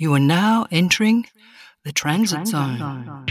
You 0.00 0.14
are 0.14 0.20
now 0.20 0.64
entering 0.70 1.26
the 1.84 1.90
transit, 1.90 2.46
zone. 2.46 2.78
zone. 2.78 3.26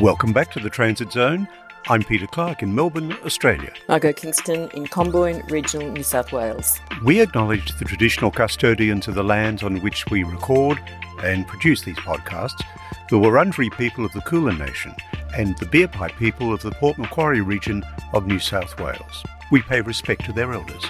Welcome 0.00 0.32
back 0.32 0.52
to 0.52 0.60
the 0.60 0.70
Transit 0.70 1.10
Zone. 1.10 1.48
I'm 1.88 2.04
Peter 2.04 2.28
Clarke 2.28 2.62
in 2.62 2.76
Melbourne, 2.76 3.12
Australia. 3.24 3.72
Margo 3.88 4.12
Kingston 4.12 4.70
in 4.70 4.86
Comboyne, 4.86 5.42
Regional 5.48 5.90
New 5.90 6.04
South 6.04 6.30
Wales. 6.30 6.78
We 7.02 7.20
acknowledge 7.20 7.76
the 7.80 7.84
traditional 7.84 8.30
custodians 8.30 9.08
of 9.08 9.16
the 9.16 9.24
lands 9.24 9.64
on 9.64 9.80
which 9.80 10.08
we 10.12 10.22
record 10.22 10.78
and 11.24 11.44
produce 11.48 11.82
these 11.82 11.98
podcasts, 11.98 12.62
the 13.10 13.16
Wurundjeri 13.16 13.76
people 13.76 14.04
of 14.04 14.12
the 14.12 14.20
Kulin 14.20 14.58
Nation, 14.58 14.94
and 15.36 15.58
the 15.58 15.66
Birpai 15.66 16.16
people 16.18 16.52
of 16.52 16.62
the 16.62 16.70
Port 16.70 16.98
Macquarie 16.98 17.40
region 17.40 17.82
of 18.12 18.28
New 18.28 18.38
South 18.38 18.78
Wales. 18.78 19.24
We 19.50 19.60
pay 19.62 19.80
respect 19.80 20.24
to 20.26 20.32
their 20.32 20.52
elders. 20.52 20.84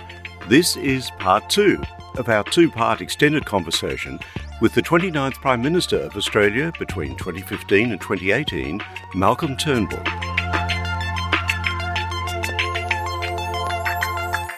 This 0.49 0.79
is 0.79 1.11
part 1.19 1.51
two 1.51 1.83
of 2.17 2.31
our 2.31 2.43
two 2.43 2.71
part 2.71 3.03
extended 3.03 3.45
conversation 3.45 4.19
with 4.63 4.73
the 4.73 4.81
29th 4.81 5.35
Prime 5.35 5.61
Minister 5.61 5.99
of 5.99 6.17
Australia 6.17 6.73
between 6.79 7.19
2015 7.19 7.93
and 7.93 8.01
2018, 8.01 8.81
Malcolm 9.15 9.59
Turnbull. 9.59 10.03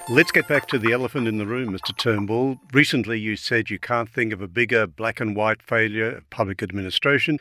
Let's 0.08 0.30
get 0.30 0.46
back 0.46 0.68
to 0.68 0.78
the 0.78 0.92
elephant 0.92 1.26
in 1.26 1.38
the 1.38 1.46
room, 1.46 1.76
Mr. 1.76 1.96
Turnbull. 1.96 2.60
Recently, 2.72 3.18
you 3.18 3.34
said 3.34 3.68
you 3.68 3.80
can't 3.80 4.08
think 4.08 4.32
of 4.32 4.40
a 4.40 4.46
bigger 4.46 4.86
black 4.86 5.18
and 5.18 5.34
white 5.34 5.60
failure 5.60 6.18
of 6.18 6.30
public 6.30 6.62
administration 6.62 7.40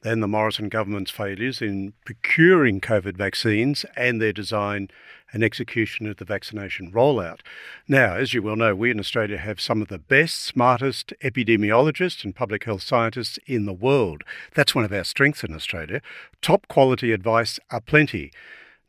than 0.00 0.20
the 0.20 0.28
Morrison 0.28 0.70
government's 0.70 1.10
failures 1.10 1.60
in 1.60 1.92
procuring 2.06 2.80
COVID 2.80 3.18
vaccines 3.18 3.84
and 3.94 4.22
their 4.22 4.32
design 4.32 4.88
and 5.32 5.44
execution 5.44 6.06
of 6.06 6.16
the 6.16 6.24
vaccination 6.24 6.92
rollout. 6.92 7.40
Now, 7.88 8.14
as 8.14 8.34
you 8.34 8.42
well 8.42 8.56
know, 8.56 8.74
we 8.74 8.90
in 8.90 9.00
Australia 9.00 9.38
have 9.38 9.60
some 9.60 9.82
of 9.82 9.88
the 9.88 9.98
best, 9.98 10.40
smartest 10.40 11.12
epidemiologists 11.22 12.24
and 12.24 12.34
public 12.34 12.64
health 12.64 12.82
scientists 12.82 13.38
in 13.46 13.66
the 13.66 13.72
world. 13.72 14.22
That's 14.54 14.74
one 14.74 14.84
of 14.84 14.92
our 14.92 15.04
strengths 15.04 15.44
in 15.44 15.54
Australia. 15.54 16.00
Top 16.42 16.68
quality 16.68 17.12
advice 17.12 17.58
are 17.70 17.80
plenty. 17.80 18.32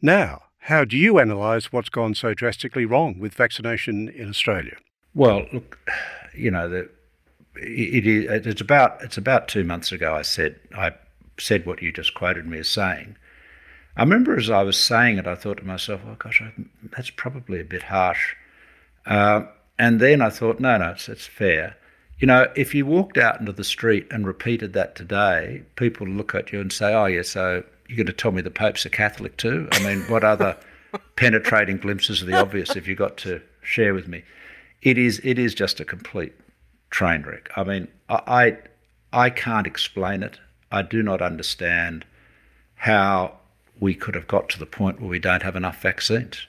Now, 0.02 0.44
how 0.66 0.86
do 0.86 0.98
you 0.98 1.18
analyse 1.18 1.72
what's 1.72 1.90
gone 1.90 2.14
so 2.16 2.34
drastically 2.34 2.86
wrong 2.86 3.20
with 3.20 3.34
vaccination 3.34 4.10
in 4.10 4.30
Australia? 4.30 4.78
Well, 5.14 5.46
look, 5.52 5.80
you 6.36 6.52
know, 6.52 6.70
the, 6.70 6.90
it 7.56 8.08
is, 8.08 8.46
it's 8.46 8.62
about 8.62 9.02
it's 9.02 9.18
about 9.18 9.48
two 9.48 9.64
months 9.64 9.92
ago. 9.92 10.14
I 10.16 10.22
said 10.22 10.60
I 10.76 10.94
said 11.38 11.66
what 11.66 11.82
you 11.82 11.92
just 11.92 12.14
quoted 12.14 12.46
me 12.46 12.60
as 12.60 12.70
saying. 12.70 13.18
I 13.96 14.04
remember 14.04 14.38
as 14.38 14.50
I 14.50 14.64
was 14.64 14.78
saying 14.78 15.18
it, 15.18 15.28
I 15.28 15.36
thought 15.36 15.58
to 15.58 15.66
myself, 15.66 16.02
"Oh 16.06 16.16
gosh, 16.18 16.42
that's 16.96 17.10
probably 17.10 17.60
a 17.60 17.66
bit 17.66 17.84
harsh." 17.84 18.36
Uh, 19.06 19.44
and 19.78 20.00
then 20.00 20.22
I 20.22 20.30
thought, 20.30 20.60
"No, 20.60 20.78
no, 20.78 20.92
it's, 20.92 21.10
it's 21.10 21.28
fair." 21.28 21.76
You 22.20 22.28
know, 22.28 22.52
if 22.56 22.76
you 22.76 22.86
walked 22.86 23.18
out 23.18 23.40
into 23.40 23.52
the 23.52 23.64
street 23.64 24.08
and 24.12 24.28
repeated 24.28 24.74
that 24.74 24.96
today, 24.96 25.64
people 25.76 26.08
would 26.08 26.16
look 26.16 26.36
at 26.36 26.52
you 26.52 26.62
and 26.62 26.72
say, 26.72 26.94
"Oh, 26.94 27.06
yeah, 27.06 27.24
so 27.24 27.64
you're 27.88 27.98
going 27.98 28.08
to 28.08 28.14
tell 28.14 28.32
me 28.32 28.42
the 28.42 28.52
Pope's 28.52 28.86
a 28.86 28.90
Catholic 28.90 29.38
too?" 29.38 29.68
I 29.74 29.84
mean, 29.84 30.02
what 30.04 30.24
other 30.24 30.58
penetrating 31.16 31.78
glimpses 31.78 32.22
of 32.22 32.28
the 32.28 32.40
obvious 32.40 32.74
have 32.74 32.88
you 32.88 32.96
got 32.96 33.18
to 33.18 33.42
share 33.62 33.94
with 33.94 34.08
me? 34.08 34.24
It 34.82 34.98
is, 34.98 35.20
it 35.24 35.38
is 35.38 35.54
just 35.54 35.80
a 35.80 35.86
complete 35.86 36.34
train 36.90 37.24
wreck. 37.24 37.50
I 37.56 37.64
mean, 37.64 37.88
I, 38.10 38.58
I, 39.14 39.26
I 39.26 39.30
can't 39.30 39.68
explain 39.68 40.24
it. 40.24 40.40
I 40.72 40.82
do 40.82 41.04
not 41.04 41.22
understand 41.22 42.06
how 42.76 43.38
we 43.82 43.96
could 43.96 44.16
have 44.16 44.28
got 44.28 44.48
to 44.48 44.60
the 44.60 44.66
point 44.66 45.02
where 45.02 45.10
we 45.10 45.20
don't 45.20 45.44
have 45.44 45.58
enough 45.58 45.82
vaccines. 45.82 46.48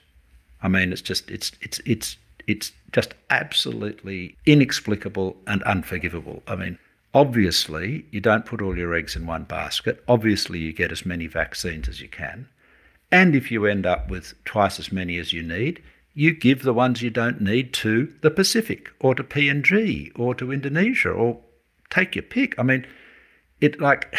I 0.61 0.69
mean, 0.69 0.93
it's 0.93 1.01
just 1.01 1.29
it's 1.29 1.51
it's 1.59 1.81
it's 1.85 2.15
it's 2.47 2.71
just 2.93 3.15
absolutely 3.29 4.37
inexplicable 4.45 5.35
and 5.45 5.61
unforgivable. 5.63 6.43
I 6.47 6.55
mean, 6.55 6.79
obviously, 7.13 8.05
you 8.11 8.21
don't 8.21 8.45
put 8.45 8.61
all 8.61 8.77
your 8.77 8.93
eggs 8.93 9.15
in 9.15 9.25
one 9.25 9.43
basket. 9.43 10.01
Obviously, 10.07 10.59
you 10.59 10.71
get 10.71 10.91
as 10.91 11.05
many 11.05 11.27
vaccines 11.27 11.89
as 11.89 11.99
you 11.99 12.07
can. 12.07 12.47
And 13.11 13.35
if 13.35 13.51
you 13.51 13.65
end 13.65 13.85
up 13.85 14.09
with 14.09 14.33
twice 14.45 14.79
as 14.79 14.91
many 14.91 15.17
as 15.17 15.33
you 15.33 15.43
need, 15.43 15.81
you 16.13 16.33
give 16.33 16.61
the 16.61 16.73
ones 16.73 17.01
you 17.01 17.09
don't 17.09 17.41
need 17.41 17.73
to 17.73 18.13
the 18.21 18.31
Pacific 18.31 18.89
or 18.99 19.15
to 19.15 19.23
PNG 19.23 20.11
or 20.17 20.35
to 20.35 20.51
Indonesia 20.51 21.09
or 21.09 21.39
take 21.89 22.15
your 22.15 22.23
pick. 22.23 22.57
I 22.59 22.63
mean, 22.63 22.85
it 23.59 23.81
like 23.81 24.15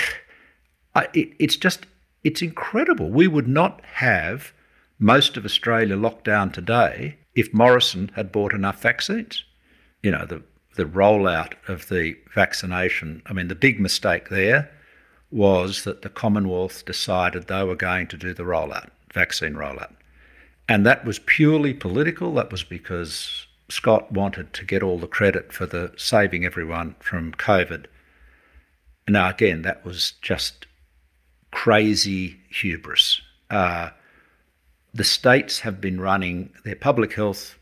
I, 0.97 1.09
it, 1.15 1.31
it's 1.39 1.57
just 1.57 1.87
it's 2.25 2.43
incredible. 2.43 3.11
We 3.11 3.29
would 3.29 3.49
not 3.49 3.83
have 3.85 4.53
most 4.99 5.37
of 5.37 5.45
Australia 5.45 5.97
locked 5.97 6.25
down 6.25 6.51
today 6.51 7.19
if 7.35 7.53
Morrison 7.53 8.11
had 8.15 8.33
bought 8.33 8.55
enough 8.55 8.81
vaccines. 8.81 9.45
You 10.03 10.11
know, 10.11 10.25
the 10.25 10.43
the 10.77 10.85
rollout 10.85 11.53
of 11.69 11.89
the 11.89 12.17
vaccination. 12.35 13.23
I 13.27 13.33
mean, 13.33 13.49
the 13.49 13.55
big 13.55 13.79
mistake 13.79 14.29
there 14.29 14.71
was 15.31 15.85
that 15.85 16.03
the 16.03 16.09
Commonwealth 16.09 16.85
decided 16.85 17.47
they 17.47 17.65
were 17.65 17.77
going 17.77 18.07
to 18.09 18.17
do 18.17 18.35
the 18.35 18.43
rollout, 18.43 18.91
vaccine 19.13 19.55
rollout. 19.55 19.95
And 20.69 20.85
that 20.87 21.05
was 21.05 21.19
purely 21.21 21.75
political. 21.75 22.35
That 22.35 22.51
was 22.51 22.65
because 22.65 23.47
Scott 23.69 24.13
wanted 24.13 24.53
to 24.55 24.65
get 24.65 24.83
all 24.83 24.99
the 24.99 25.07
credit 25.07 25.53
for 25.53 25.67
the 25.67 25.93
saving 25.97 26.45
everyone 26.45 26.97
from 27.01 27.33
COVID. 27.33 27.87
Now, 29.09 29.29
again, 29.29 29.63
that 29.63 29.85
was 29.85 30.15
just 30.23 30.67
crazy 31.55 32.37
hubris. 32.51 33.23
Uh, 33.49 33.89
the 34.93 35.05
states 35.05 35.61
have 35.61 35.81
been 35.81 36.01
running 36.01 36.53
their 36.65 36.75
public 36.75 37.15
health, 37.15 37.57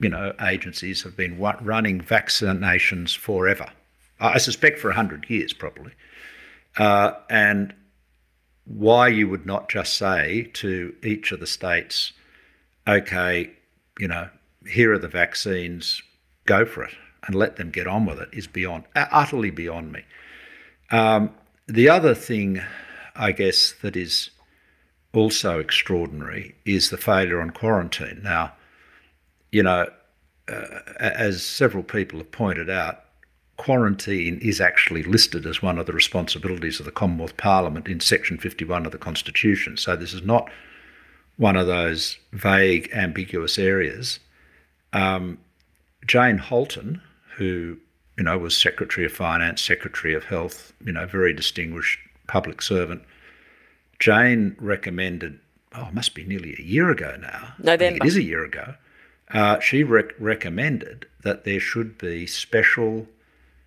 you 0.00 0.08
know, 0.08 0.34
agencies 0.40 1.02
have 1.02 1.16
been 1.16 1.38
running 1.38 2.00
vaccinations 2.00 3.16
forever. 3.16 3.68
I 4.18 4.38
suspect 4.38 4.80
for 4.80 4.90
hundred 4.90 5.30
years, 5.30 5.52
probably. 5.52 5.92
Uh, 6.76 7.12
and 7.30 7.72
why 8.64 9.08
you 9.08 9.28
would 9.28 9.46
not 9.46 9.68
just 9.68 9.94
say 9.94 10.50
to 10.54 10.94
each 11.04 11.30
of 11.30 11.38
the 11.38 11.46
states, 11.46 12.12
okay, 12.86 13.50
you 14.00 14.08
know, 14.08 14.28
here 14.66 14.92
are 14.92 14.98
the 14.98 15.08
vaccines, 15.08 16.02
go 16.46 16.66
for 16.66 16.82
it 16.82 16.94
and 17.26 17.36
let 17.36 17.56
them 17.56 17.70
get 17.70 17.86
on 17.86 18.06
with 18.06 18.18
it 18.18 18.28
is 18.32 18.48
beyond, 18.48 18.84
utterly 18.96 19.50
beyond 19.50 19.92
me. 19.92 20.02
Um, 20.90 21.30
the 21.68 21.88
other 21.88 22.14
thing, 22.14 22.60
I 23.14 23.32
guess, 23.32 23.72
that 23.82 23.96
is 23.96 24.30
also 25.12 25.58
extraordinary 25.58 26.54
is 26.64 26.90
the 26.90 26.96
failure 26.96 27.40
on 27.40 27.50
quarantine. 27.50 28.20
Now, 28.22 28.52
you 29.52 29.62
know, 29.62 29.86
uh, 30.48 30.78
as 30.98 31.44
several 31.44 31.82
people 31.82 32.18
have 32.18 32.32
pointed 32.32 32.68
out, 32.68 33.04
quarantine 33.56 34.38
is 34.42 34.60
actually 34.60 35.02
listed 35.04 35.46
as 35.46 35.62
one 35.62 35.78
of 35.78 35.86
the 35.86 35.92
responsibilities 35.92 36.80
of 36.80 36.86
the 36.86 36.92
Commonwealth 36.92 37.36
Parliament 37.36 37.86
in 37.86 38.00
Section 38.00 38.38
51 38.38 38.84
of 38.84 38.92
the 38.92 38.98
Constitution. 38.98 39.76
So 39.76 39.94
this 39.94 40.12
is 40.12 40.22
not 40.22 40.50
one 41.36 41.56
of 41.56 41.66
those 41.66 42.18
vague, 42.32 42.90
ambiguous 42.92 43.58
areas. 43.58 44.18
Um, 44.92 45.38
Jane 46.06 46.38
Halton, 46.38 47.00
who 47.36 47.78
you 48.16 48.24
know 48.24 48.38
was 48.38 48.56
Secretary 48.56 49.06
of 49.06 49.12
Finance, 49.12 49.62
Secretary 49.62 50.14
of 50.14 50.24
Health, 50.24 50.72
you 50.84 50.92
know, 50.92 51.06
very 51.06 51.32
distinguished 51.32 51.98
public 52.26 52.62
servant. 52.62 53.02
Jane 53.98 54.56
recommended, 54.58 55.40
oh, 55.74 55.86
it 55.88 55.94
must 55.94 56.14
be 56.14 56.24
nearly 56.24 56.54
a 56.58 56.62
year 56.62 56.90
ago 56.90 57.16
now. 57.20 57.54
November. 57.58 57.98
it 58.02 58.06
is 58.06 58.16
a 58.16 58.22
year 58.22 58.44
ago. 58.44 58.74
Uh, 59.30 59.58
she 59.60 59.82
rec- 59.82 60.18
recommended 60.18 61.06
that 61.22 61.44
there 61.44 61.60
should 61.60 61.98
be 61.98 62.26
special 62.26 63.06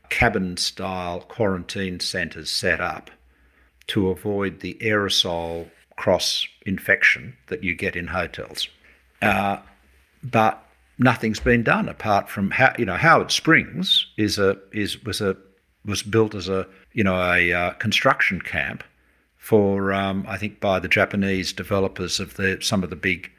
cabin 0.09 0.57
style 0.57 1.21
quarantine 1.21 1.99
centres 1.99 2.49
set 2.49 2.79
up 2.79 3.09
to 3.87 4.09
avoid 4.09 4.59
the 4.59 4.77
aerosol 4.81 5.69
cross 5.95 6.47
infection 6.65 7.35
that 7.47 7.63
you 7.63 7.73
get 7.73 7.95
in 7.95 8.07
hotels. 8.07 8.67
Uh, 9.21 9.57
but 10.23 10.63
nothing's 10.99 11.39
been 11.39 11.63
done 11.63 11.89
apart 11.89 12.29
from 12.29 12.51
how 12.51 12.73
you 12.77 12.85
know 12.85 12.95
Howard 12.95 13.31
Springs 13.31 14.07
is 14.17 14.37
a 14.37 14.57
is 14.71 15.03
was 15.03 15.21
a 15.21 15.35
was 15.87 16.03
built 16.03 16.35
as 16.35 16.47
a 16.49 16.67
you 16.93 17.03
know 17.03 17.15
a 17.15 17.51
uh, 17.53 17.71
construction 17.71 18.41
camp 18.41 18.83
for 19.37 19.93
um, 19.93 20.25
I 20.27 20.37
think 20.37 20.59
by 20.59 20.79
the 20.79 20.87
Japanese 20.87 21.53
developers 21.53 22.19
of 22.19 22.35
the 22.35 22.59
some 22.61 22.83
of 22.83 22.89
the 22.89 22.95
big 22.95 23.31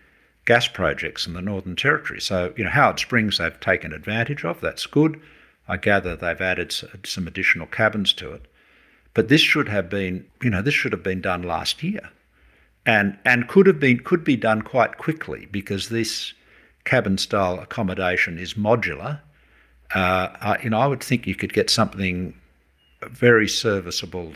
gas 0.47 0.67
projects 0.67 1.27
in 1.27 1.35
the 1.35 1.43
Northern 1.43 1.77
Territory. 1.77 2.21
So 2.21 2.53
you 2.57 2.65
know 2.65 2.71
Howard 2.71 2.99
Springs 2.99 3.39
they've 3.39 3.61
taken 3.61 3.93
advantage 3.93 4.45
of. 4.45 4.61
That's 4.61 4.87
good. 4.87 5.21
I 5.69 5.77
gather 5.77 6.17
they've 6.17 6.41
added 6.41 6.75
some 7.05 7.27
additional 7.27 7.67
cabins 7.67 8.13
to 8.15 8.33
it. 8.33 8.47
But 9.15 9.29
this 9.29 9.41
should 9.41 9.69
have 9.69 9.91
been, 9.91 10.27
you 10.43 10.51
know, 10.51 10.63
this 10.63 10.75
should 10.75 10.93
have 10.93 11.03
been 11.03 11.21
done 11.21 11.43
last 11.43 11.83
year, 11.83 12.09
and 12.87 13.19
and 13.25 13.49
could 13.49 13.67
have 13.67 13.81
been 13.81 14.01
could 14.01 14.25
be 14.25 14.37
done 14.37 14.63
quite 14.63 14.97
quickly 14.97 15.47
because 15.51 15.89
this 15.89 16.33
cabin 16.85 17.19
style 17.19 17.59
accommodation 17.59 18.39
is 18.39 18.55
modular. 18.55 19.21
Uh, 19.95 20.29
I, 20.41 20.59
you 20.63 20.71
know, 20.71 20.79
I 20.79 20.87
would 20.87 21.03
think 21.03 21.27
you 21.27 21.35
could 21.35 21.53
get 21.53 21.71
something 21.71 22.35
very 23.03 23.49
serviceable 23.49 24.35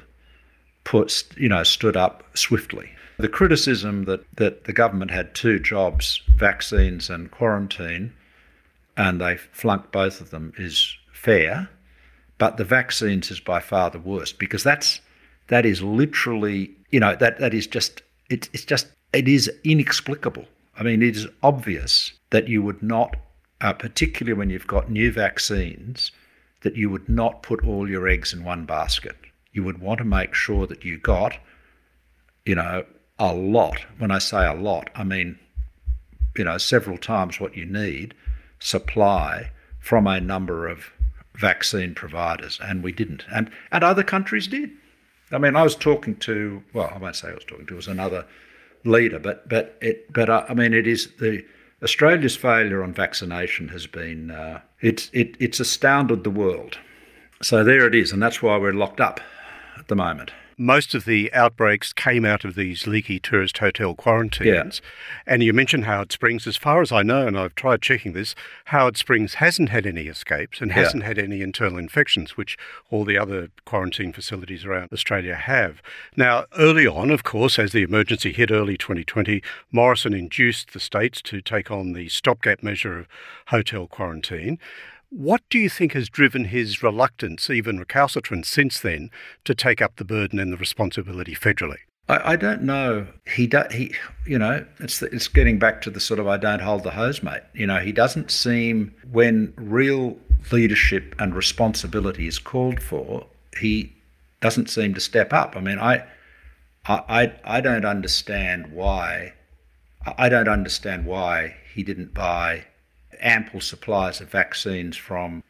put, 0.84 1.24
you 1.36 1.48
know, 1.48 1.62
stood 1.62 1.96
up 1.96 2.24
swiftly. 2.34 2.90
The 3.18 3.28
criticism 3.28 4.04
that, 4.04 4.24
that 4.36 4.64
the 4.64 4.72
government 4.72 5.10
had 5.10 5.34
two 5.34 5.58
jobs, 5.58 6.20
vaccines 6.36 7.10
and 7.10 7.30
quarantine, 7.30 8.12
and 8.96 9.20
they 9.20 9.36
flunked 9.36 9.92
both 9.92 10.20
of 10.20 10.30
them 10.30 10.52
is 10.56 10.96
fair, 11.12 11.68
but 12.38 12.56
the 12.56 12.64
vaccines 12.64 13.30
is 13.30 13.40
by 13.40 13.60
far 13.60 13.90
the 13.90 13.98
worst 13.98 14.38
because 14.38 14.64
that's 14.64 15.00
that 15.48 15.64
is 15.64 15.82
literally 15.82 16.70
you 16.90 16.98
know 16.98 17.14
that 17.16 17.38
that 17.38 17.54
is 17.54 17.66
just 17.66 18.02
it, 18.30 18.48
it's 18.52 18.64
just 18.64 18.88
it 19.12 19.28
is 19.28 19.50
inexplicable. 19.64 20.46
I 20.76 20.82
mean, 20.82 21.02
it 21.02 21.16
is 21.16 21.28
obvious 21.42 22.12
that 22.30 22.48
you 22.48 22.62
would 22.62 22.82
not, 22.82 23.14
uh, 23.62 23.72
particularly 23.72 24.36
when 24.36 24.50
you've 24.50 24.66
got 24.66 24.90
new 24.90 25.10
vaccines, 25.12 26.10
that 26.62 26.76
you 26.76 26.90
would 26.90 27.08
not 27.08 27.42
put 27.42 27.64
all 27.64 27.88
your 27.88 28.08
eggs 28.08 28.32
in 28.32 28.44
one 28.44 28.66
basket. 28.66 29.16
You 29.52 29.62
would 29.64 29.78
want 29.78 29.98
to 29.98 30.04
make 30.04 30.34
sure 30.34 30.66
that 30.66 30.84
you 30.84 30.98
got, 30.98 31.38
you 32.44 32.54
know, 32.54 32.84
a 33.18 33.32
lot. 33.32 33.78
When 33.98 34.10
I 34.10 34.18
say 34.18 34.46
a 34.46 34.54
lot, 34.54 34.90
I 34.94 35.04
mean, 35.04 35.38
you 36.36 36.44
know, 36.44 36.58
several 36.58 36.98
times 36.98 37.38
what 37.38 37.56
you 37.56 37.64
need 37.64 38.14
supply 38.58 39.50
from 39.78 40.06
a 40.06 40.20
number 40.20 40.66
of 40.66 40.92
vaccine 41.34 41.94
providers, 41.94 42.58
and 42.62 42.82
we 42.82 42.92
didn't. 42.92 43.24
And 43.32 43.50
and 43.70 43.84
other 43.84 44.02
countries 44.02 44.46
did. 44.48 44.70
I 45.30 45.38
mean, 45.38 45.56
I 45.56 45.62
was 45.62 45.76
talking 45.76 46.16
to 46.16 46.62
well, 46.72 46.90
I 46.94 46.98
won't 46.98 47.16
say 47.16 47.28
I 47.28 47.34
was 47.34 47.44
talking 47.44 47.66
to, 47.66 47.74
it 47.74 47.76
was 47.76 47.88
another 47.88 48.26
leader, 48.84 49.18
but 49.18 49.48
but 49.48 49.76
it 49.80 50.12
but 50.12 50.28
uh, 50.28 50.44
I 50.48 50.54
mean, 50.54 50.74
it 50.74 50.86
is 50.86 51.12
the 51.20 51.44
Australia's 51.82 52.36
failure 52.36 52.82
on 52.82 52.92
vaccination 52.92 53.68
has 53.68 53.86
been 53.86 54.30
uh, 54.30 54.60
it's 54.80 55.10
it, 55.12 55.36
it's 55.40 55.60
astounded 55.60 56.24
the 56.24 56.30
world. 56.30 56.78
So 57.42 57.64
there 57.64 57.86
it 57.86 57.94
is, 57.94 58.12
and 58.12 58.22
that's 58.22 58.40
why 58.40 58.56
we're 58.56 58.72
locked 58.72 59.00
up 59.00 59.20
at 59.76 59.88
the 59.88 59.96
moment 59.96 60.32
most 60.56 60.94
of 60.94 61.04
the 61.04 61.32
outbreaks 61.32 61.92
came 61.92 62.24
out 62.24 62.44
of 62.44 62.54
these 62.54 62.86
leaky 62.86 63.18
tourist 63.18 63.58
hotel 63.58 63.94
quarantines. 63.94 64.80
Yeah. 64.82 65.32
And 65.32 65.42
you 65.42 65.52
mentioned 65.52 65.84
Howard 65.84 66.12
Springs. 66.12 66.46
As 66.46 66.56
far 66.56 66.82
as 66.82 66.92
I 66.92 67.02
know, 67.02 67.26
and 67.26 67.38
I've 67.38 67.54
tried 67.54 67.82
checking 67.82 68.12
this, 68.12 68.34
Howard 68.66 68.96
Springs 68.96 69.34
hasn't 69.34 69.68
had 69.68 69.86
any 69.86 70.08
escapes 70.08 70.60
and 70.60 70.72
hasn't 70.72 71.02
yeah. 71.02 71.08
had 71.08 71.18
any 71.18 71.42
internal 71.42 71.78
infections, 71.78 72.36
which 72.36 72.56
all 72.90 73.04
the 73.04 73.18
other 73.18 73.48
quarantine 73.64 74.12
facilities 74.12 74.64
around 74.64 74.92
Australia 74.92 75.34
have. 75.34 75.82
Now, 76.16 76.46
early 76.58 76.86
on, 76.86 77.10
of 77.10 77.24
course, 77.24 77.58
as 77.58 77.72
the 77.72 77.82
emergency 77.82 78.32
hit 78.32 78.50
early 78.50 78.76
2020, 78.76 79.42
Morrison 79.70 80.12
induced 80.12 80.72
the 80.72 80.80
states 80.80 81.22
to 81.22 81.40
take 81.40 81.70
on 81.70 81.92
the 81.92 82.08
stopgap 82.08 82.62
measure 82.62 82.98
of 82.98 83.08
hotel 83.46 83.86
quarantine. 83.86 84.58
What 85.14 85.42
do 85.50 85.58
you 85.58 85.68
think 85.68 85.92
has 85.92 86.08
driven 86.08 86.46
his 86.46 86.82
reluctance, 86.82 87.50
even 87.50 87.78
recalcitrance 87.78 88.48
since 88.48 88.80
then, 88.80 89.10
to 89.44 89.54
take 89.54 89.82
up 89.82 89.96
the 89.96 90.06
burden 90.06 90.38
and 90.38 90.50
the 90.50 90.56
responsibility 90.56 91.34
federally? 91.34 91.80
I, 92.08 92.32
I 92.32 92.36
don't 92.36 92.62
know. 92.62 93.06
He 93.26 93.46
do, 93.46 93.62
he 93.70 93.94
you 94.26 94.38
know 94.38 94.64
it's 94.80 95.00
the, 95.00 95.14
it's 95.14 95.28
getting 95.28 95.58
back 95.58 95.82
to 95.82 95.90
the 95.90 96.00
sort 96.00 96.18
of 96.18 96.28
I 96.28 96.38
don't 96.38 96.62
hold 96.62 96.82
the 96.82 96.92
hose, 96.92 97.22
mate. 97.22 97.42
You 97.52 97.66
know 97.66 97.80
he 97.80 97.92
doesn't 97.92 98.30
seem 98.30 98.94
when 99.10 99.52
real 99.58 100.16
leadership 100.50 101.14
and 101.18 101.34
responsibility 101.34 102.26
is 102.26 102.38
called 102.38 102.82
for. 102.82 103.26
He 103.60 103.94
doesn't 104.40 104.70
seem 104.70 104.94
to 104.94 105.00
step 105.00 105.34
up. 105.34 105.56
I 105.56 105.60
mean, 105.60 105.78
I 105.78 106.06
I 106.86 107.34
I 107.44 107.60
don't 107.60 107.84
understand 107.84 108.72
why. 108.72 109.34
I 110.16 110.30
don't 110.30 110.48
understand 110.48 111.04
why 111.04 111.56
he 111.74 111.82
didn't 111.82 112.14
buy 112.14 112.64
ample 113.22 113.60
supplies 113.60 114.20
of 114.20 114.28
vaccines 114.28 114.96
from 114.96 115.42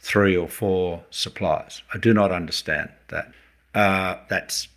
three 0.00 0.36
or 0.36 0.48
four 0.48 1.04
suppliers. 1.10 1.82
I 1.92 1.98
do 1.98 2.14
not 2.14 2.30
understand 2.30 2.90
that. 3.08 3.32
Uh, 3.74 4.16
that's 4.28 4.68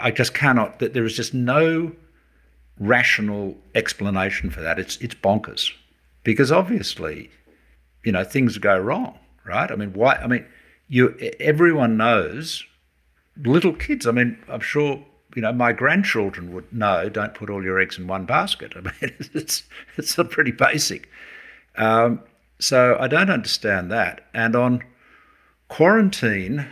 I 0.00 0.10
just 0.10 0.34
cannot. 0.34 0.78
That 0.78 0.92
there 0.92 1.04
is 1.04 1.16
just 1.16 1.32
no 1.32 1.92
rational 2.78 3.56
explanation 3.74 4.50
for 4.50 4.60
that. 4.60 4.78
It's 4.78 4.96
it's 4.98 5.14
bonkers 5.14 5.72
because 6.24 6.52
obviously, 6.52 7.30
you 8.04 8.12
know, 8.12 8.24
things 8.24 8.58
go 8.58 8.78
wrong, 8.78 9.18
right? 9.44 9.70
I 9.70 9.76
mean, 9.76 9.92
why? 9.92 10.16
I 10.16 10.26
mean, 10.26 10.44
you 10.88 11.16
everyone 11.40 11.96
knows. 11.96 12.64
Little 13.42 13.72
kids. 13.72 14.06
I 14.06 14.10
mean, 14.10 14.36
I'm 14.48 14.60
sure 14.60 15.02
you 15.34 15.42
know 15.42 15.52
my 15.52 15.72
grandchildren 15.72 16.52
would 16.52 16.70
know. 16.72 17.08
Don't 17.08 17.34
put 17.34 17.48
all 17.48 17.64
your 17.64 17.80
eggs 17.80 17.98
in 17.98 18.06
one 18.06 18.26
basket. 18.26 18.72
I 18.76 18.80
mean, 18.80 19.14
it's 19.32 19.62
it's 19.96 20.14
pretty 20.30 20.52
basic. 20.52 21.08
Um, 21.76 22.20
so 22.58 22.96
I 23.00 23.08
don't 23.08 23.30
understand 23.30 23.90
that. 23.90 24.26
And 24.32 24.54
on 24.54 24.84
quarantine, 25.68 26.66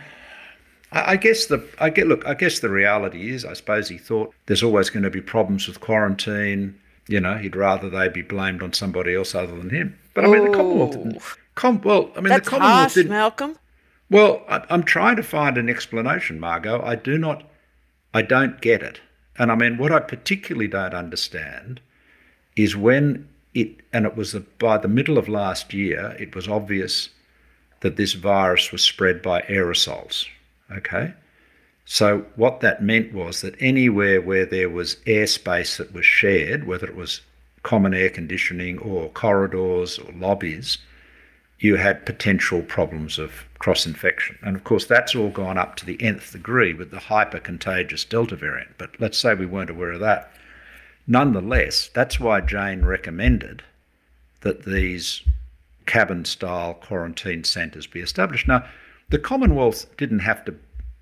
I, 0.91 1.13
I 1.13 1.15
guess 1.17 1.45
the 1.45 1.63
I 1.79 1.89
get 1.89 2.07
look. 2.07 2.25
I 2.25 2.33
guess 2.33 2.59
the 2.59 2.69
reality 2.69 3.31
is, 3.31 3.45
I 3.45 3.53
suppose 3.53 3.89
he 3.89 3.97
thought 3.97 4.33
there's 4.45 4.63
always 4.63 4.89
going 4.89 5.03
to 5.03 5.09
be 5.09 5.21
problems 5.21 5.67
with 5.67 5.79
quarantine. 5.79 6.79
You 7.07 7.19
know, 7.19 7.37
he'd 7.37 7.55
rather 7.55 7.89
they 7.89 8.07
be 8.07 8.21
blamed 8.21 8.61
on 8.63 8.73
somebody 8.73 9.15
else 9.15 9.35
other 9.35 9.55
than 9.55 9.69
him. 9.69 9.97
But 10.13 10.25
I 10.25 10.27
mean, 10.27 10.51
the 10.51 10.57
Commonwealth. 10.57 11.37
Com, 11.55 11.81
well, 11.81 12.11
I 12.15 12.21
mean, 12.21 12.29
That's 12.29 12.45
the 12.45 12.51
Commonwealth 12.51 12.79
harsh, 12.79 12.93
didn't. 12.93 13.11
Malcolm. 13.11 13.57
Well, 14.09 14.43
I, 14.47 14.63
I'm 14.69 14.83
trying 14.83 15.15
to 15.17 15.23
find 15.23 15.57
an 15.57 15.69
explanation, 15.69 16.39
Margo. 16.39 16.81
I 16.81 16.95
do 16.95 17.17
not. 17.17 17.43
I 18.13 18.21
don't 18.21 18.61
get 18.61 18.81
it. 18.81 19.01
And 19.37 19.51
I 19.51 19.55
mean, 19.55 19.77
what 19.77 19.91
I 19.91 19.99
particularly 19.99 20.67
don't 20.67 20.93
understand 20.93 21.81
is 22.55 22.75
when 22.75 23.27
it 23.53 23.81
and 23.91 24.05
it 24.05 24.15
was 24.15 24.33
by 24.59 24.77
the 24.77 24.87
middle 24.87 25.17
of 25.17 25.27
last 25.27 25.73
year 25.73 26.15
it 26.19 26.35
was 26.35 26.47
obvious 26.47 27.09
that 27.81 27.95
this 27.95 28.13
virus 28.13 28.71
was 28.71 28.81
spread 28.81 29.21
by 29.21 29.41
aerosols 29.41 30.25
okay? 30.71 31.13
So 31.85 32.25
what 32.35 32.61
that 32.61 32.81
meant 32.81 33.13
was 33.13 33.41
that 33.41 33.55
anywhere 33.59 34.21
where 34.21 34.45
there 34.45 34.69
was 34.69 34.95
airspace 35.07 35.77
that 35.77 35.93
was 35.93 36.05
shared 36.05 36.65
whether 36.65 36.87
it 36.87 36.95
was 36.95 37.21
common 37.63 37.93
air 37.93 38.09
conditioning 38.09 38.79
or 38.79 39.09
corridors 39.09 39.99
or 39.99 40.11
lobbies 40.13 40.77
you 41.59 41.75
had 41.75 42.05
potential 42.07 42.63
problems 42.63 43.19
of 43.19 43.45
cross 43.59 43.85
infection 43.85 44.37
and 44.41 44.55
of 44.55 44.63
course 44.63 44.85
that's 44.85 45.15
all 45.15 45.29
gone 45.29 45.57
up 45.57 45.75
to 45.75 45.85
the 45.85 46.01
nth 46.01 46.31
degree 46.31 46.73
with 46.73 46.89
the 46.89 46.99
hyper 46.99 47.39
contagious 47.39 48.03
delta 48.05 48.35
variant. 48.35 48.71
But 48.77 48.99
let's 48.99 49.17
say 49.17 49.33
we 49.33 49.45
weren't 49.45 49.69
aware 49.69 49.91
of 49.91 49.99
that 49.99 50.31
Nonetheless, 51.07 51.89
that's 51.93 52.19
why 52.19 52.41
Jane 52.41 52.83
recommended 52.83 53.63
that 54.41 54.65
these 54.65 55.21
cabin 55.85 56.25
style 56.25 56.73
quarantine 56.73 57.43
centres 57.43 57.87
be 57.87 57.99
established. 57.99 58.47
Now, 58.47 58.65
the 59.09 59.19
Commonwealth 59.19 59.85
didn't 59.97 60.19
have 60.19 60.45
to 60.45 60.55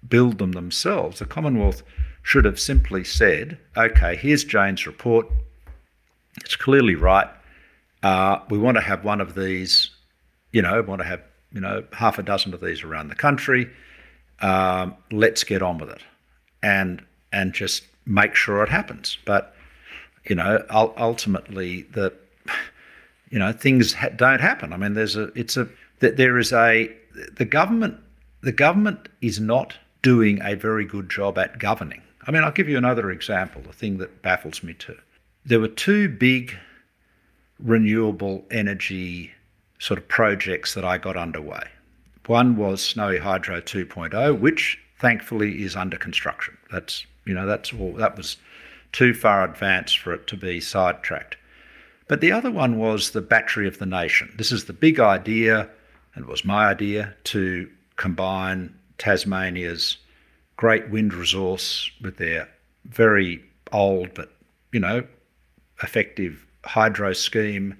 build 0.07 0.37
them 0.37 0.53
themselves. 0.53 1.19
The 1.19 1.25
Commonwealth 1.25 1.83
should 2.23 2.45
have 2.45 2.59
simply 2.59 3.03
said, 3.03 3.57
okay, 3.77 4.15
here's 4.15 4.43
Jane's 4.43 4.87
report. 4.87 5.27
It's 6.43 6.55
clearly 6.55 6.95
right. 6.95 7.27
Uh, 8.01 8.39
we 8.49 8.57
want 8.57 8.77
to 8.77 8.81
have 8.81 9.03
one 9.03 9.21
of 9.21 9.35
these, 9.35 9.89
you 10.51 10.61
know, 10.61 10.81
want 10.81 11.01
to 11.01 11.07
have, 11.07 11.21
you 11.51 11.61
know, 11.61 11.83
half 11.93 12.17
a 12.17 12.23
dozen 12.23 12.53
of 12.53 12.61
these 12.61 12.83
around 12.83 13.09
the 13.09 13.15
country. 13.15 13.69
Um, 14.41 14.95
let's 15.11 15.43
get 15.43 15.61
on 15.61 15.77
with 15.77 15.89
it 15.89 16.01
and 16.63 17.03
and 17.31 17.53
just 17.53 17.83
make 18.05 18.35
sure 18.35 18.63
it 18.63 18.69
happens. 18.69 19.17
But 19.25 19.53
you 20.25 20.35
know, 20.35 20.63
ultimately 20.69 21.83
the, 21.93 22.13
you 23.29 23.39
know, 23.39 23.51
things 23.51 23.93
ha- 23.93 24.09
don't 24.09 24.41
happen. 24.41 24.73
I 24.73 24.77
mean, 24.77 24.93
there's 24.93 25.15
a, 25.15 25.31
it's 25.35 25.57
a, 25.57 25.67
that 25.99 26.17
there 26.17 26.37
is 26.37 26.53
a, 26.53 26.91
the 27.35 27.45
government, 27.45 27.97
the 28.41 28.51
government 28.51 29.09
is 29.21 29.39
not 29.39 29.75
doing 30.01 30.39
a 30.43 30.55
very 30.55 30.85
good 30.85 31.09
job 31.09 31.37
at 31.37 31.59
governing. 31.59 32.01
I 32.25 32.31
mean, 32.31 32.43
I'll 32.43 32.51
give 32.51 32.69
you 32.69 32.77
another 32.77 33.11
example, 33.11 33.61
the 33.61 33.73
thing 33.73 33.97
that 33.97 34.21
baffles 34.21 34.63
me 34.63 34.73
too. 34.73 34.97
There 35.45 35.59
were 35.59 35.67
two 35.67 36.09
big 36.09 36.55
renewable 37.59 38.45
energy 38.51 39.31
sort 39.79 39.97
of 39.97 40.07
projects 40.07 40.73
that 40.73 40.85
I 40.85 40.97
got 40.97 41.17
underway. 41.17 41.63
One 42.27 42.55
was 42.57 42.83
Snowy 42.83 43.17
Hydro 43.17 43.59
2.0, 43.61 44.39
which 44.39 44.77
thankfully 44.99 45.63
is 45.63 45.75
under 45.75 45.97
construction. 45.97 46.55
That's 46.71 47.05
you 47.25 47.33
know 47.33 47.47
that's 47.47 47.73
all 47.73 47.93
that 47.93 48.15
was 48.15 48.37
too 48.91 49.13
far 49.13 49.43
advanced 49.43 49.97
for 49.97 50.13
it 50.13 50.27
to 50.27 50.37
be 50.37 50.59
sidetracked. 50.59 51.37
But 52.07 52.21
the 52.21 52.31
other 52.31 52.49
one 52.49 52.77
was 52.79 53.11
the 53.11 53.21
battery 53.21 53.67
of 53.67 53.77
the 53.77 53.85
nation. 53.85 54.33
This 54.37 54.51
is 54.51 54.65
the 54.65 54.73
big 54.73 54.99
idea, 54.99 55.69
and 56.15 56.25
it 56.25 56.29
was 56.29 56.43
my 56.43 56.65
idea, 56.65 57.15
to 57.25 57.69
combine 57.97 58.73
Tasmania's 58.97 59.97
great 60.57 60.89
wind 60.89 61.13
resource 61.13 61.91
with 62.01 62.17
their 62.17 62.49
very 62.85 63.43
old 63.71 64.13
but, 64.13 64.31
you 64.71 64.79
know, 64.79 65.03
effective 65.83 66.45
hydro 66.65 67.13
scheme. 67.13 67.77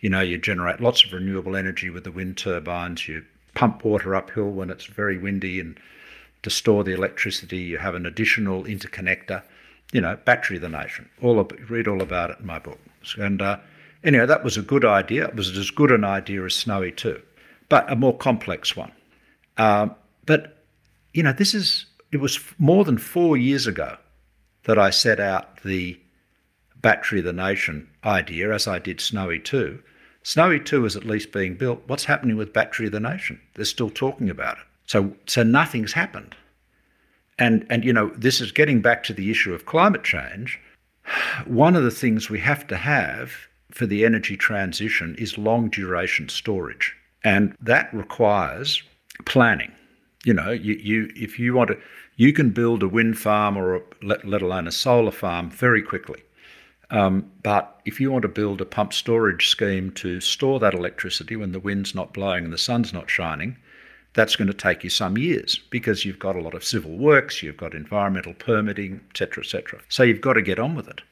You 0.00 0.10
know, 0.10 0.20
you 0.20 0.36
generate 0.38 0.80
lots 0.80 1.04
of 1.04 1.12
renewable 1.12 1.56
energy 1.56 1.88
with 1.88 2.04
the 2.04 2.12
wind 2.12 2.36
turbines, 2.36 3.08
you 3.08 3.24
pump 3.54 3.84
water 3.84 4.14
uphill 4.14 4.50
when 4.50 4.68
it's 4.68 4.84
very 4.84 5.16
windy, 5.16 5.58
and 5.58 5.80
to 6.42 6.50
store 6.50 6.84
the 6.84 6.92
electricity, 6.92 7.58
you 7.58 7.78
have 7.78 7.94
an 7.94 8.04
additional 8.06 8.64
interconnector 8.64 9.42
you 9.96 10.02
know, 10.02 10.14
battery 10.26 10.56
of 10.56 10.62
the 10.62 10.68
nation. 10.68 11.08
All 11.22 11.40
of, 11.40 11.50
read 11.70 11.88
all 11.88 12.02
about 12.02 12.28
it 12.28 12.36
in 12.38 12.44
my 12.44 12.58
book. 12.58 12.78
And 13.16 13.40
uh, 13.40 13.56
anyway, 14.04 14.26
that 14.26 14.44
was 14.44 14.58
a 14.58 14.62
good 14.62 14.84
idea. 14.84 15.28
It 15.28 15.34
was 15.34 15.56
as 15.56 15.70
good 15.70 15.90
an 15.90 16.04
idea 16.04 16.44
as 16.44 16.54
Snowy 16.54 16.92
2, 16.92 17.18
but 17.70 17.90
a 17.90 17.96
more 17.96 18.14
complex 18.14 18.76
one. 18.76 18.92
Um, 19.56 19.94
but 20.26 20.62
you 21.14 21.22
know, 21.22 21.32
this 21.32 21.54
is 21.54 21.86
it 22.12 22.18
was 22.18 22.38
more 22.58 22.84
than 22.84 22.98
four 22.98 23.38
years 23.38 23.66
ago 23.66 23.96
that 24.64 24.78
I 24.78 24.90
set 24.90 25.18
out 25.18 25.62
the 25.62 25.98
battery 26.76 27.20
of 27.20 27.24
the 27.24 27.32
nation 27.32 27.88
idea, 28.04 28.52
as 28.52 28.68
I 28.68 28.78
did 28.78 29.00
Snowy 29.00 29.38
2. 29.38 29.82
Snowy 30.22 30.60
2 30.60 30.84
is 30.84 30.94
at 30.94 31.04
least 31.04 31.32
being 31.32 31.54
built. 31.54 31.80
What's 31.86 32.04
happening 32.04 32.36
with 32.36 32.52
Battery 32.52 32.84
of 32.84 32.92
the 32.92 33.00
Nation? 33.00 33.40
They're 33.54 33.64
still 33.64 33.88
talking 33.88 34.28
about 34.28 34.58
it. 34.58 34.64
So, 34.84 35.14
so 35.24 35.42
nothing's 35.42 35.94
happened. 35.94 36.36
And, 37.38 37.66
and, 37.68 37.84
you 37.84 37.92
know, 37.92 38.10
this 38.16 38.40
is 38.40 38.50
getting 38.50 38.80
back 38.80 39.02
to 39.04 39.12
the 39.12 39.30
issue 39.30 39.52
of 39.52 39.66
climate 39.66 40.04
change. 40.04 40.58
One 41.46 41.76
of 41.76 41.84
the 41.84 41.90
things 41.90 42.30
we 42.30 42.40
have 42.40 42.66
to 42.68 42.76
have 42.76 43.32
for 43.70 43.86
the 43.86 44.04
energy 44.04 44.36
transition 44.36 45.14
is 45.18 45.36
long 45.36 45.68
duration 45.68 46.28
storage. 46.28 46.94
And 47.24 47.54
that 47.60 47.92
requires 47.92 48.82
planning. 49.24 49.72
You 50.24 50.34
know, 50.34 50.50
you, 50.50 50.74
you 50.74 51.10
if 51.14 51.38
you 51.38 51.54
want 51.54 51.68
to, 51.68 51.78
you 52.16 52.32
can 52.32 52.50
build 52.50 52.82
a 52.82 52.88
wind 52.88 53.18
farm 53.18 53.56
or 53.56 53.76
a, 53.76 53.80
let, 54.02 54.26
let 54.26 54.42
alone 54.42 54.66
a 54.66 54.72
solar 54.72 55.12
farm 55.12 55.50
very 55.50 55.82
quickly. 55.82 56.22
Um, 56.90 57.30
but 57.42 57.80
if 57.84 58.00
you 58.00 58.10
want 58.12 58.22
to 58.22 58.28
build 58.28 58.60
a 58.60 58.64
pump 58.64 58.92
storage 58.92 59.48
scheme 59.48 59.90
to 59.92 60.20
store 60.20 60.60
that 60.60 60.74
electricity 60.74 61.36
when 61.36 61.52
the 61.52 61.60
wind's 61.60 61.94
not 61.94 62.14
blowing 62.14 62.44
and 62.44 62.52
the 62.52 62.58
sun's 62.58 62.92
not 62.92 63.10
shining, 63.10 63.56
that's 64.16 64.34
going 64.34 64.48
to 64.48 64.54
take 64.54 64.82
you 64.82 64.90
some 64.90 65.18
years 65.18 65.60
because 65.70 66.04
you've 66.04 66.18
got 66.18 66.34
a 66.34 66.40
lot 66.40 66.54
of 66.54 66.64
civil 66.64 66.96
works, 66.96 67.42
you've 67.42 67.58
got 67.58 67.74
environmental 67.74 68.32
permitting, 68.34 69.02
etc., 69.10 69.44
etc. 69.44 69.80
So 69.88 70.02
you've 70.02 70.22
got 70.22 70.32
to 70.32 70.42
get 70.42 70.58
on 70.58 70.74
with 70.74 70.88
it. 70.88 71.02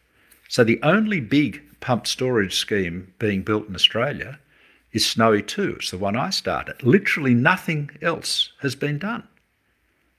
So 0.48 0.64
the 0.64 0.80
only 0.82 1.20
big 1.20 1.62
pump 1.80 2.06
storage 2.06 2.56
scheme 2.56 3.12
being 3.18 3.42
built 3.42 3.68
in 3.68 3.74
Australia 3.74 4.40
is 4.92 5.06
Snowy 5.06 5.42
2. 5.42 5.76
It's 5.78 5.90
the 5.90 5.98
one 5.98 6.16
I 6.16 6.30
started. 6.30 6.82
Literally 6.82 7.34
nothing 7.34 7.90
else 8.00 8.52
has 8.62 8.74
been 8.74 8.98
done. 8.98 9.28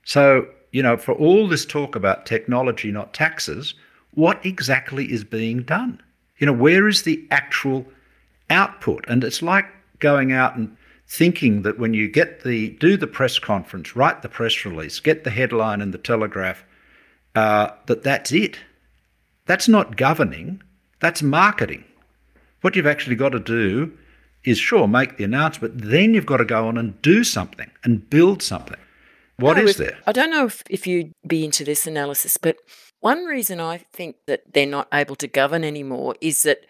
So, 0.03 0.47
you 0.71 0.83
know, 0.83 0.95
for 0.95 1.13
all 1.13 1.47
this 1.47 1.65
talk 1.65 1.95
about 1.95 2.27
technology, 2.27 2.91
not 2.91 3.13
taxes, 3.13 3.73
what 4.11 4.45
exactly 4.45 5.11
is 5.11 5.23
being 5.23 5.63
done? 5.63 6.01
You 6.37 6.45
know, 6.45 6.53
where 6.53 6.87
is 6.87 7.01
the 7.01 7.25
actual 7.31 7.85
output? 8.51 9.05
And 9.07 9.23
it's 9.23 9.41
like 9.41 9.65
going 9.99 10.31
out 10.31 10.55
and 10.55 10.77
thinking 11.07 11.61
that 11.61 11.79
when 11.79 11.93
you 11.93 12.09
get 12.09 12.43
the 12.43 12.69
do 12.71 12.97
the 12.97 13.07
press 13.07 13.39
conference, 13.39 13.95
write 13.95 14.21
the 14.21 14.29
press 14.29 14.65
release, 14.65 14.99
get 14.99 15.23
the 15.23 15.29
headline 15.29 15.81
in 15.81 15.91
the 15.91 15.97
Telegraph, 15.97 16.63
uh, 17.35 17.69
that 17.85 18.03
that's 18.03 18.31
it. 18.31 18.59
That's 19.45 19.67
not 19.67 19.97
governing. 19.97 20.61
That's 20.99 21.21
marketing. 21.21 21.83
What 22.61 22.75
you've 22.75 22.87
actually 22.87 23.15
got 23.15 23.29
to 23.29 23.39
do 23.39 23.95
is 24.43 24.57
sure 24.57 24.87
make 24.87 25.17
the 25.17 25.23
announcement, 25.23 25.73
then 25.77 26.13
you've 26.13 26.25
got 26.25 26.37
to 26.37 26.45
go 26.45 26.67
on 26.67 26.77
and 26.77 26.99
do 27.01 27.23
something 27.23 27.69
and 27.83 28.09
build 28.09 28.41
something. 28.41 28.77
What 29.37 29.57
no, 29.57 29.63
is 29.63 29.71
if, 29.71 29.77
there? 29.77 29.97
I 30.07 30.11
don't 30.11 30.29
know 30.29 30.45
if, 30.45 30.63
if 30.69 30.87
you'd 30.87 31.11
be 31.27 31.43
into 31.43 31.63
this 31.63 31.85
analysis, 31.85 32.37
but 32.37 32.57
one 33.01 33.25
reason 33.25 33.59
I 33.59 33.79
think 33.91 34.15
that 34.27 34.53
they're 34.53 34.65
not 34.65 34.87
able 34.93 35.15
to 35.17 35.27
govern 35.27 35.63
anymore 35.63 36.15
is 36.21 36.43
that 36.43 36.65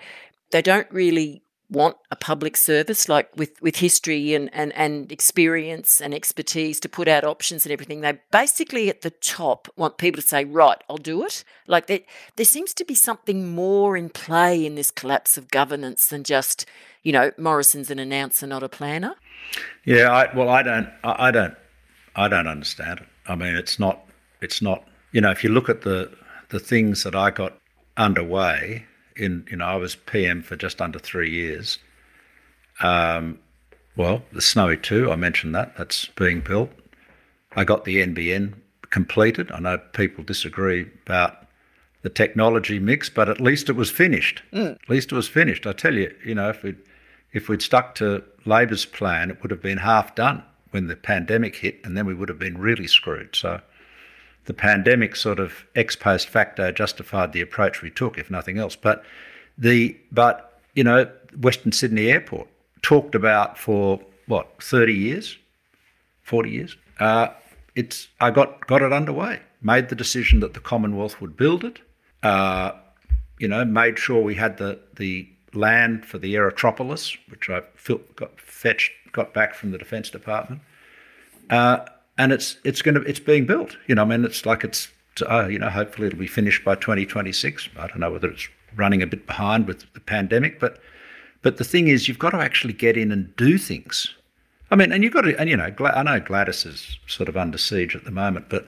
they 0.51 0.61
don't 0.61 0.89
really 0.91 1.43
want 1.69 1.97
a 2.11 2.15
public 2.15 2.55
service 2.55 3.09
like 3.09 3.29
with, 3.35 3.59
with 3.61 3.77
history 3.77 4.35
and, 4.35 4.53
and, 4.53 4.71
and 4.73 5.11
experience 5.11 5.99
and 5.99 6.13
expertise 6.13 6.79
to 6.79 6.89
put 6.89 7.07
out 7.07 7.23
options 7.23 7.65
and 7.65 7.73
everything 7.73 8.01
they 8.01 8.19
basically 8.31 8.87
at 8.89 9.01
the 9.01 9.09
top 9.09 9.67
want 9.75 9.97
people 9.97 10.21
to 10.21 10.27
say 10.27 10.45
right 10.45 10.83
i'll 10.89 10.97
do 10.97 11.23
it. 11.23 11.43
Like 11.67 11.87
there, 11.87 12.01
there 12.35 12.45
seems 12.45 12.73
to 12.75 12.85
be 12.85 12.93
something 12.93 13.53
more 13.53 13.97
in 13.97 14.09
play 14.09 14.65
in 14.65 14.75
this 14.75 14.91
collapse 14.91 15.37
of 15.37 15.49
governance 15.49 16.07
than 16.07 16.23
just 16.23 16.65
you 17.01 17.11
know 17.11 17.31
morrison's 17.37 17.89
an 17.89 17.99
announcer 17.99 18.45
not 18.45 18.63
a 18.63 18.69
planner. 18.69 19.15
Yeah 19.85 20.11
I, 20.11 20.35
well 20.35 20.49
i 20.49 20.61
don't 20.61 20.89
I, 21.03 21.27
I 21.27 21.31
don't 21.31 21.55
i 22.15 22.27
don't 22.27 22.47
understand 22.47 22.99
it. 22.99 23.07
I 23.25 23.35
mean 23.35 23.55
it's 23.55 23.79
not 23.79 24.05
it's 24.41 24.61
not 24.61 24.87
you 25.11 25.21
know 25.21 25.31
if 25.31 25.43
you 25.43 25.49
look 25.49 25.69
at 25.69 25.81
the 25.81 26.11
the 26.49 26.59
things 26.59 27.03
that 27.03 27.15
i 27.15 27.31
got 27.31 27.57
underway 27.97 28.85
in 29.15 29.45
you 29.49 29.57
know 29.57 29.65
I 29.65 29.75
was 29.75 29.95
PM 29.95 30.41
for 30.41 30.55
just 30.55 30.81
under 30.81 30.99
three 30.99 31.31
years. 31.31 31.79
Um, 32.81 33.39
well, 33.95 34.23
the 34.31 34.41
Snowy 34.41 34.77
Two, 34.77 35.11
I 35.11 35.15
mentioned 35.15 35.55
that 35.55 35.77
that's 35.77 36.07
being 36.07 36.41
built. 36.41 36.71
I 37.55 37.63
got 37.63 37.85
the 37.85 38.05
NBN 38.05 38.53
completed. 38.89 39.51
I 39.51 39.59
know 39.59 39.77
people 39.93 40.23
disagree 40.23 40.89
about 41.05 41.47
the 42.01 42.09
technology 42.09 42.79
mix, 42.79 43.09
but 43.09 43.29
at 43.29 43.41
least 43.41 43.69
it 43.69 43.75
was 43.75 43.89
finished. 43.89 44.43
Mm. 44.53 44.75
At 44.75 44.89
least 44.89 45.11
it 45.11 45.15
was 45.15 45.27
finished. 45.27 45.65
I 45.65 45.73
tell 45.73 45.95
you, 45.95 46.13
you 46.23 46.35
know, 46.35 46.49
if 46.49 46.61
we 46.63 46.75
if 47.33 47.49
we'd 47.49 47.61
stuck 47.61 47.95
to 47.95 48.23
Labor's 48.45 48.85
plan, 48.85 49.31
it 49.31 49.41
would 49.41 49.51
have 49.51 49.61
been 49.61 49.79
half 49.79 50.15
done 50.15 50.43
when 50.71 50.87
the 50.87 50.95
pandemic 50.95 51.55
hit, 51.55 51.79
and 51.83 51.97
then 51.97 52.05
we 52.05 52.13
would 52.13 52.29
have 52.29 52.39
been 52.39 52.57
really 52.57 52.87
screwed. 52.87 53.35
So 53.35 53.61
the 54.45 54.53
pandemic 54.53 55.15
sort 55.15 55.39
of 55.39 55.65
ex 55.75 55.95
post 55.95 56.29
facto 56.29 56.71
justified 56.71 57.33
the 57.33 57.41
approach 57.41 57.81
we 57.81 57.89
took, 57.89 58.17
if 58.17 58.31
nothing 58.31 58.57
else. 58.57 58.75
But 58.75 59.03
the 59.57 59.97
but 60.11 60.59
you 60.73 60.83
know 60.83 61.11
Western 61.39 61.71
Sydney 61.71 62.09
Airport 62.09 62.47
talked 62.81 63.15
about 63.15 63.57
for 63.57 63.99
what 64.27 64.61
thirty 64.61 64.93
years, 64.93 65.37
forty 66.21 66.51
years. 66.51 66.77
Uh, 66.99 67.29
it's 67.75 68.07
I 68.19 68.31
got 68.31 68.67
got 68.67 68.81
it 68.81 68.93
underway. 68.93 69.41
Made 69.61 69.89
the 69.89 69.95
decision 69.95 70.39
that 70.41 70.53
the 70.53 70.59
Commonwealth 70.59 71.19
would 71.19 71.35
build 71.35 71.63
it. 71.63 71.79
Uh, 72.21 72.71
you 73.39 73.47
know, 73.47 73.65
made 73.65 73.99
sure 73.99 74.21
we 74.21 74.35
had 74.35 74.57
the 74.57 74.79
the 74.95 75.27
land 75.53 76.05
for 76.05 76.17
the 76.17 76.35
Aerotropolis, 76.35 77.17
which 77.29 77.49
I 77.49 77.61
got 78.15 78.39
fetched, 78.39 78.91
got 79.11 79.33
back 79.33 79.55
from 79.55 79.71
the 79.71 79.77
Defence 79.77 80.09
Department. 80.09 80.61
Uh, 81.49 81.85
and 82.17 82.31
it's 82.31 82.57
it's 82.63 82.81
going 82.81 82.95
to 82.95 83.01
it's 83.01 83.19
being 83.19 83.45
built. 83.45 83.77
You 83.87 83.95
know, 83.95 84.03
I 84.03 84.05
mean, 84.05 84.25
it's 84.25 84.45
like 84.45 84.63
it's 84.63 84.89
uh, 85.29 85.47
you 85.47 85.59
know, 85.59 85.69
hopefully 85.69 86.07
it'll 86.07 86.19
be 86.19 86.27
finished 86.27 86.63
by 86.63 86.75
2026. 86.75 87.69
I 87.77 87.87
don't 87.87 87.99
know 87.99 88.11
whether 88.11 88.29
it's 88.29 88.47
running 88.75 89.01
a 89.01 89.07
bit 89.07 89.25
behind 89.25 89.67
with 89.67 89.85
the 89.93 89.99
pandemic, 89.99 90.59
but 90.59 90.79
but 91.41 91.57
the 91.57 91.63
thing 91.63 91.87
is, 91.87 92.07
you've 92.07 92.19
got 92.19 92.31
to 92.31 92.37
actually 92.37 92.73
get 92.73 92.97
in 92.97 93.11
and 93.11 93.35
do 93.35 93.57
things. 93.57 94.13
I 94.71 94.75
mean, 94.75 94.91
and 94.91 95.03
you've 95.03 95.13
got 95.13 95.21
to, 95.21 95.39
and 95.39 95.49
you 95.49 95.55
know, 95.55 95.71
I 95.79 96.03
know 96.03 96.19
Gladys 96.19 96.65
is 96.65 96.97
sort 97.07 97.29
of 97.29 97.37
under 97.37 97.57
siege 97.57 97.95
at 97.95 98.03
the 98.03 98.11
moment, 98.11 98.49
but 98.49 98.67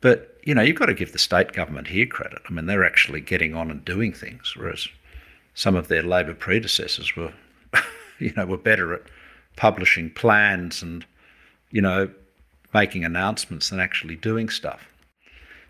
but 0.00 0.36
you 0.42 0.54
know, 0.54 0.62
you've 0.62 0.78
got 0.78 0.86
to 0.86 0.94
give 0.94 1.12
the 1.12 1.18
state 1.18 1.52
government 1.52 1.88
here 1.88 2.06
credit. 2.06 2.40
I 2.48 2.52
mean, 2.52 2.66
they're 2.66 2.84
actually 2.84 3.20
getting 3.20 3.54
on 3.54 3.70
and 3.70 3.84
doing 3.84 4.12
things, 4.12 4.54
whereas 4.56 4.88
some 5.54 5.76
of 5.76 5.88
their 5.88 6.02
Labor 6.02 6.34
predecessors 6.34 7.14
were, 7.14 7.32
you 8.18 8.32
know, 8.36 8.46
were 8.46 8.56
better 8.56 8.94
at 8.94 9.02
publishing 9.56 10.10
plans 10.10 10.82
and 10.82 11.04
you 11.70 11.80
know 11.80 12.10
making 12.72 13.04
announcements 13.04 13.70
than 13.70 13.80
actually 13.80 14.16
doing 14.16 14.48
stuff. 14.48 14.88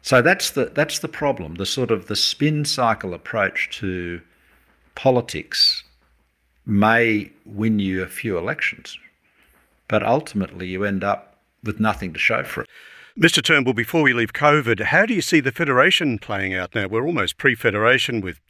So 0.03 0.21
that's 0.21 0.51
the 0.51 0.67
that's 0.67 0.99
the 0.99 1.09
problem. 1.09 1.55
The 1.55 1.67
sort 1.67 1.91
of 1.91 2.09
the 2.09 2.17
spin 2.17 2.65
cycle 2.65 3.15
approach 3.15 3.71
to 3.79 4.21
politics 4.95 5.85
may 6.67 7.31
win 7.45 7.79
you 7.79 8.03
a 8.03 8.09
few 8.09 8.37
elections, 8.37 8.99
but 9.89 10.03
ultimately 10.03 10.67
you 10.67 10.85
end 10.85 11.05
up 11.05 11.39
with 11.63 11.79
nothing 11.79 12.13
to 12.13 12.19
show 12.19 12.43
for 12.43 12.63
it. 12.63 12.69
Mr. 13.19 13.45
Turnbull, 13.45 13.75
before 13.75 14.01
we 14.01 14.15
leave 14.15 14.33
COVID, 14.33 14.85
how 14.85 15.05
do 15.05 15.13
you 15.13 15.21
see 15.21 15.41
the 15.41 15.53
Federation 15.53 16.19
playing 16.19 16.55
out 16.55 16.75
now? 16.75 16.89
We're 16.89 17.05
almost 17.05 17.37
pre 17.37 17.55
Federation 17.55 18.23
with 18.23 18.41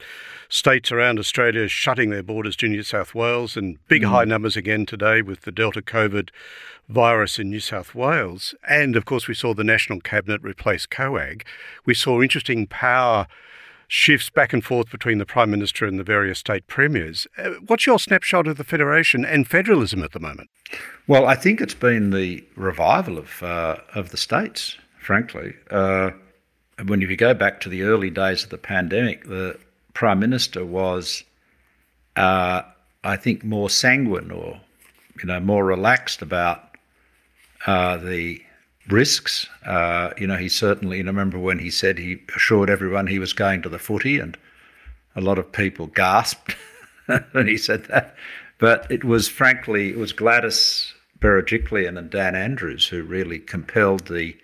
states 0.49 0.93
around 0.93 1.19
Australia 1.19 1.67
shutting 1.67 2.11
their 2.11 2.23
borders 2.23 2.55
to 2.57 2.69
New 2.69 2.85
South 2.85 3.13
Wales 3.13 3.57
and 3.57 3.85
big 3.89 4.03
mm. 4.03 4.11
high 4.11 4.23
numbers 4.23 4.57
again 4.57 4.87
today 4.87 5.21
with 5.21 5.41
the 5.41 5.51
Delta 5.51 5.83
COVID 5.83 6.31
virus 6.89 7.41
in 7.41 7.51
New 7.51 7.59
South 7.59 7.97
Wales. 7.97 8.55
And 8.69 8.95
of 8.95 9.05
course, 9.05 9.27
we 9.27 9.35
saw 9.35 9.53
the 9.53 9.65
National 9.65 10.01
Cabinet 10.01 10.41
replace 10.45 10.87
COAG. 10.87 11.43
We 11.85 11.95
saw 11.95 12.23
interesting 12.23 12.69
power 12.69 13.27
shifts 13.93 14.31
back 14.31 14.55
and 14.55 14.65
forth 14.65 14.91
between 14.91 15.19
the 15.19 15.27
Prime 15.27 15.51
Minister 15.51 15.85
and 15.85 15.99
the 15.99 16.03
various 16.03 16.39
state 16.39 16.67
premiers. 16.67 17.27
Uh, 17.37 17.51
what's 17.67 17.87
your 17.87 17.99
snapshot 17.99 18.47
of 18.47 18.57
the 18.57 18.65
Federation 18.65 19.23
and 19.23 19.47
federalism 19.47 20.03
at 20.03 20.13
the 20.13 20.19
moment? 20.19 20.49
Well, 21.07 21.27
I 21.27 21.35
think 21.35 21.61
it's 21.61 21.75
been 21.75 22.09
the 22.09 22.43
revival 22.57 23.19
of, 23.19 23.43
uh, 23.43 23.77
of 23.95 24.09
the 24.09 24.17
states, 24.17 24.79
frankly. 24.99 25.55
Uh, 25.71 26.13
when 26.87 27.03
if 27.03 27.11
you 27.11 27.19
go 27.19 27.35
back 27.35 27.61
to 27.61 27.69
the 27.69 27.83
early 27.83 28.09
days 28.09 28.43
of 28.45 28.49
the 28.49 28.57
pandemic, 28.57 29.25
the 29.25 29.59
Prime 29.93 30.19
Minister 30.19 30.65
was, 30.65 31.23
uh, 32.17 32.63
I 33.05 33.17
think, 33.17 33.45
more 33.45 33.69
sanguine 33.69 34.31
or 34.31 34.59
you 35.21 35.27
know 35.27 35.39
more 35.39 35.67
relaxed 35.67 36.23
about 36.23 36.77
uh, 37.67 37.99
the 37.99 38.41
risks. 38.89 39.49
Uh, 39.65 40.11
you 40.17 40.27
know, 40.27 40.37
he 40.37 40.49
certainly, 40.49 41.03
know, 41.03 41.11
remember 41.11 41.39
when 41.39 41.59
he 41.59 41.71
said 41.71 41.99
he 41.99 42.23
assured 42.35 42.71
everyone 42.71 43.07
he 43.07 43.19
was 43.19 43.33
going 43.33 43.63
to 43.63 43.69
the 43.69 43.79
footy, 43.79 44.19
and 44.19 44.37
a 45.15 45.21
lot 45.21 45.39
of 45.39 45.53
people 45.53 45.87
gasped 45.87 46.57
when 47.33 47.47
he 47.47 47.57
said 47.57 47.85
that. 47.85 48.17
But 48.59 48.91
it 48.91 49.05
was 49.05 49.29
frankly, 49.29 49.91
it 49.91 49.99
was 49.99 50.13
Gladys 50.13 50.95
Berejiklian 51.19 51.99
and 51.99 52.11
Dan 52.11 52.35
Andrews 52.35 52.89
who 52.89 53.03
really 53.03 53.39
compelled 53.39 54.07
the 54.07 54.37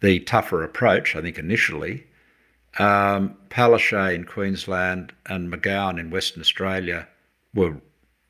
the 0.00 0.20
tougher 0.20 0.62
approach. 0.62 1.14
I 1.14 1.20
think 1.20 1.38
initially, 1.38 2.06
um, 2.78 3.36
Palaszczuk 3.50 4.14
in 4.14 4.24
Queensland 4.24 5.12
and 5.26 5.52
McGowan 5.52 6.00
in 6.00 6.10
Western 6.10 6.40
Australia 6.40 7.06
were 7.54 7.76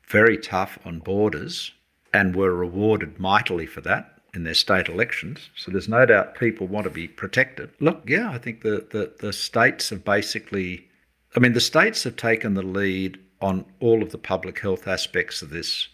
very 0.09 0.37
tough 0.37 0.77
on 0.83 0.99
borders 0.99 1.71
and 2.13 2.35
were 2.35 2.53
rewarded 2.53 3.19
mightily 3.19 3.65
for 3.65 3.79
that 3.81 4.20
in 4.33 4.43
their 4.43 4.53
state 4.53 4.87
elections. 4.87 5.49
So 5.55 5.71
there's 5.71 5.89
no 5.89 6.05
doubt 6.05 6.35
people 6.35 6.67
want 6.67 6.85
to 6.85 6.89
be 6.89 7.07
protected. 7.07 7.69
Look, 7.79 8.03
yeah, 8.07 8.31
I 8.31 8.37
think 8.37 8.61
the, 8.61 8.87
the, 8.91 9.13
the 9.19 9.33
states 9.33 9.89
have 9.89 10.03
basically, 10.05 10.87
I 11.35 11.39
mean, 11.39 11.53
the 11.53 11.59
states 11.61 12.03
have 12.05 12.15
taken 12.15 12.53
the 12.53 12.61
lead 12.61 13.19
on 13.41 13.65
all 13.79 14.01
of 14.03 14.11
the 14.11 14.17
public 14.17 14.59
health 14.59 14.87
aspects 14.87 15.41
of 15.41 15.49
this, 15.49 15.89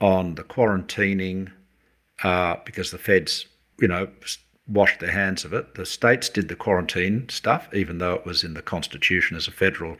on 0.00 0.34
the 0.34 0.42
quarantining, 0.42 1.50
uh, 2.22 2.56
because 2.64 2.90
the 2.90 2.98
feds, 2.98 3.46
you 3.80 3.88
know, 3.88 4.08
washed 4.66 5.00
their 5.00 5.10
hands 5.10 5.44
of 5.44 5.52
it. 5.52 5.74
The 5.74 5.86
states 5.86 6.28
did 6.28 6.48
the 6.48 6.56
quarantine 6.56 7.28
stuff, 7.28 7.68
even 7.72 7.98
though 7.98 8.14
it 8.14 8.26
was 8.26 8.44
in 8.44 8.54
the 8.54 8.62
constitution 8.62 9.36
as 9.36 9.48
a 9.48 9.52
federal 9.52 9.96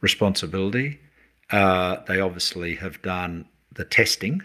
responsibility. 0.00 1.00
Uh, 1.50 1.96
they 2.06 2.20
obviously 2.20 2.76
have 2.76 3.02
done 3.02 3.46
the 3.74 3.84
testing, 3.84 4.42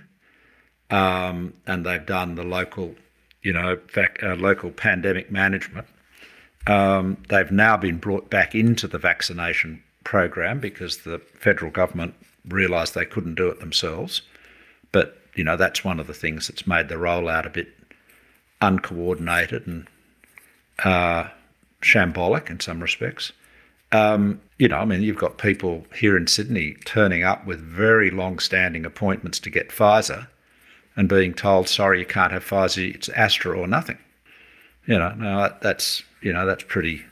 um, 0.90 1.54
and 1.66 1.86
they've 1.86 2.06
done 2.06 2.36
the 2.36 2.44
local, 2.44 2.96
you 3.42 3.54
know, 3.54 3.80
vac- 3.94 4.24
uh, 4.24 4.36
local 4.36 4.72
pandemic 4.72 5.32
management. 5.32 5.88
Um, 6.66 7.18
they've 7.30 7.52
now 7.52 7.78
been 7.78 7.98
brought 7.98 8.30
back 8.30 8.56
into 8.56 8.88
the 8.88 8.98
vaccination 8.98 9.84
program 10.04 10.60
because 10.60 11.00
the 11.00 11.20
federal 11.20 11.72
government 11.72 12.14
realised 12.48 12.94
they 12.96 13.06
couldn't 13.06 13.36
do 13.36 13.50
it 13.50 13.60
themselves. 13.60 14.22
But 14.92 15.18
you 15.36 15.44
know, 15.44 15.56
that's 15.56 15.84
one 15.84 16.00
of 16.00 16.08
the 16.08 16.14
things 16.14 16.48
that's 16.48 16.66
made 16.66 16.90
the 16.90 16.96
rollout 16.96 17.46
a 17.46 17.50
bit 17.50 17.70
uncoordinated 18.62 19.68
and 19.68 19.88
uh, 20.84 21.30
shambolic 21.82 22.50
in 22.50 22.60
some 22.60 22.82
respects. 22.82 23.32
Um, 23.92 24.42
you 24.58 24.68
know, 24.68 24.78
I 24.78 24.86
mean, 24.86 25.02
you've 25.02 25.18
got 25.18 25.38
people 25.38 25.86
here 25.96 26.18
in 26.18 26.28
Sydney 26.28 26.76
turning 26.86 27.24
up 27.24 27.46
with 27.46 27.60
very 27.60 28.10
long 28.10 28.40
standing 28.40 28.86
appointments 28.86 29.40
to 29.42 29.50
get 29.50 29.70
Pfizer 29.70 30.28
and 30.98 31.08
being 31.08 31.34
told, 31.34 31.70
sorry, 31.70 32.00
you 32.00 32.06
can't 32.06 32.34
have 32.34 32.44
Pfizer, 32.44 32.94
it's 32.94 33.08
Astra 33.10 33.58
or 33.58 33.68
nothing. 33.68 33.98
You 34.86 34.98
know, 34.98 35.14
no, 35.14 35.56
that's, 35.62 36.04
you 36.22 36.34
know, 36.34 36.46
that's 36.46 36.64
pretty, 36.64 37.06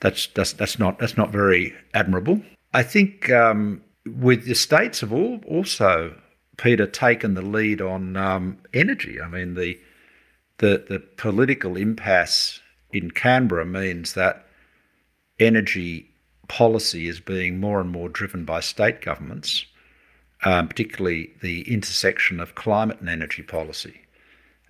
that's, 0.00 0.28
that's, 0.28 0.52
that's, 0.52 0.78
not, 0.78 0.98
that's 0.98 1.16
not 1.16 1.30
very 1.30 1.74
admirable. 1.92 2.40
I 2.72 2.82
think 2.82 3.30
um, 3.30 3.82
with 4.06 4.46
the 4.46 4.54
states 4.54 5.00
have 5.00 5.12
all 5.12 5.40
also, 5.46 6.14
Peter, 6.56 6.86
taken 6.86 7.34
the 7.34 7.42
lead 7.42 7.80
on 7.80 8.16
um, 8.16 8.58
energy. 8.72 9.20
I 9.20 9.28
mean, 9.28 9.54
the, 9.54 9.78
the, 10.58 10.84
the 10.88 11.00
political 11.16 11.76
impasse 11.76 12.60
in 12.92 13.10
Canberra 13.10 13.66
means 13.66 14.12
that 14.12 14.46
energy 15.40 16.10
policy 16.46 17.08
is 17.08 17.18
being 17.18 17.58
more 17.58 17.80
and 17.80 17.90
more 17.90 18.08
driven 18.08 18.44
by 18.44 18.60
state 18.60 19.00
governments, 19.00 19.66
um, 20.44 20.68
particularly 20.68 21.32
the 21.40 21.62
intersection 21.72 22.40
of 22.40 22.54
climate 22.54 23.00
and 23.00 23.08
energy 23.08 23.42
policy. 23.42 24.02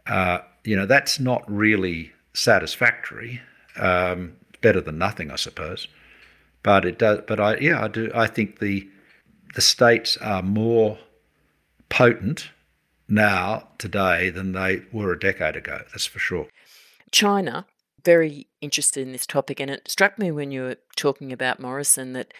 Uh, 0.06 0.38
you 0.64 0.76
know, 0.76 0.86
that's 0.86 1.18
not 1.18 1.42
really 1.50 2.12
satisfactory. 2.32 3.40
Um, 3.76 4.36
better 4.60 4.80
than 4.80 4.98
nothing, 4.98 5.30
I 5.30 5.36
suppose. 5.36 5.88
But 6.62 6.84
it 6.84 6.98
does. 6.98 7.20
But 7.26 7.38
I, 7.40 7.58
yeah, 7.58 7.84
I 7.84 7.88
do. 7.88 8.10
I 8.14 8.26
think 8.26 8.58
the 8.58 8.88
the 9.54 9.60
states 9.60 10.16
are 10.18 10.42
more 10.42 10.98
potent 11.88 12.48
now 13.06 13.68
today 13.78 14.30
than 14.30 14.52
they 14.52 14.82
were 14.90 15.12
a 15.12 15.18
decade 15.18 15.56
ago. 15.56 15.82
That's 15.92 16.06
for 16.06 16.18
sure. 16.18 16.48
China 17.12 17.66
very 18.04 18.46
interested 18.60 19.06
in 19.06 19.12
this 19.12 19.26
topic, 19.26 19.60
and 19.60 19.70
it 19.70 19.88
struck 19.88 20.18
me 20.18 20.30
when 20.30 20.50
you 20.50 20.62
were 20.62 20.76
talking 20.96 21.32
about 21.32 21.60
Morrison 21.60 22.14
that 22.14 22.32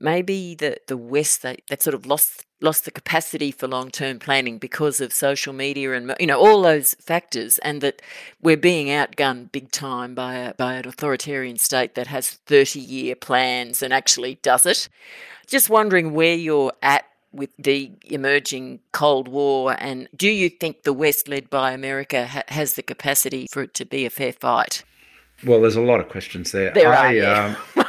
maybe 0.00 0.54
the, 0.54 0.78
the 0.86 0.96
West 0.96 1.42
that, 1.42 1.60
that 1.68 1.82
sort 1.82 1.94
of 1.94 2.06
lost 2.06 2.44
lost 2.60 2.84
the 2.84 2.90
capacity 2.90 3.52
for 3.52 3.68
long 3.68 3.90
term 3.90 4.18
planning 4.18 4.58
because 4.58 5.00
of 5.00 5.12
social 5.12 5.52
media 5.52 5.92
and 5.92 6.14
you 6.18 6.26
know 6.26 6.38
all 6.38 6.62
those 6.62 6.94
factors, 6.94 7.58
and 7.58 7.80
that 7.80 8.02
we're 8.42 8.56
being 8.56 8.88
outgunned 8.88 9.52
big 9.52 9.70
time 9.70 10.14
by 10.14 10.34
a, 10.34 10.54
by 10.54 10.74
an 10.74 10.86
authoritarian 10.86 11.56
state 11.56 11.94
that 11.94 12.08
has 12.08 12.30
thirty 12.30 12.80
year 12.80 13.14
plans 13.14 13.82
and 13.82 13.92
actually 13.92 14.36
does 14.42 14.66
it. 14.66 14.88
Just 15.46 15.70
wondering 15.70 16.12
where 16.12 16.34
you're 16.34 16.72
at 16.82 17.04
with 17.32 17.50
the 17.58 17.92
emerging 18.04 18.80
Cold 18.92 19.28
War, 19.28 19.76
and 19.78 20.08
do 20.16 20.28
you 20.28 20.48
think 20.48 20.82
the 20.82 20.92
West, 20.92 21.28
led 21.28 21.50
by 21.50 21.72
America, 21.72 22.26
ha- 22.26 22.42
has 22.48 22.74
the 22.74 22.82
capacity 22.82 23.46
for 23.50 23.62
it 23.62 23.74
to 23.74 23.84
be 23.84 24.06
a 24.06 24.10
fair 24.10 24.32
fight? 24.32 24.84
Well, 25.46 25.60
there's 25.60 25.76
a 25.76 25.82
lot 25.82 26.00
of 26.00 26.08
questions 26.08 26.52
there. 26.52 26.72
There 26.72 26.92
I, 26.92 27.06
are. 27.06 27.14
Yeah. 27.14 27.56
Um, 27.76 27.84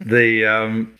the 0.00 0.46
um, 0.46 0.98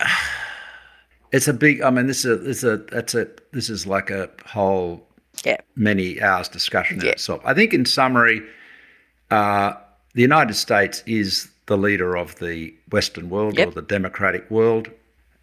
it's 1.32 1.48
a 1.48 1.52
big. 1.52 1.82
I 1.82 1.90
mean, 1.90 2.06
this 2.06 2.24
is 2.24 2.32
a, 2.32 2.36
this 2.36 2.58
is 2.58 2.64
a 2.64 2.76
that's 2.76 3.14
a 3.14 3.28
this 3.52 3.70
is 3.70 3.86
like 3.86 4.10
a 4.10 4.30
whole 4.46 5.06
yeah. 5.44 5.58
many 5.76 6.20
hours 6.20 6.48
discussion 6.48 7.00
yeah. 7.00 7.12
itself. 7.12 7.40
I 7.44 7.54
think, 7.54 7.72
in 7.72 7.84
summary, 7.84 8.42
uh, 9.30 9.74
the 10.14 10.22
United 10.22 10.54
States 10.54 11.02
is 11.06 11.48
the 11.66 11.76
leader 11.76 12.16
of 12.16 12.36
the 12.36 12.74
Western 12.90 13.30
world 13.30 13.56
yep. 13.56 13.68
or 13.68 13.70
the 13.70 13.82
democratic 13.82 14.50
world. 14.50 14.90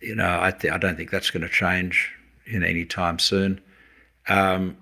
You 0.01 0.15
know, 0.15 0.39
I 0.41 0.51
th- 0.51 0.73
I 0.73 0.77
don't 0.77 0.95
think 0.95 1.09
that's 1.09 1.31
going 1.31 1.43
to 1.43 1.49
change 1.49 2.11
in 2.45 2.63
any 2.63 2.85
time 2.85 3.19
soon. 3.19 3.61
Um, 4.27 4.77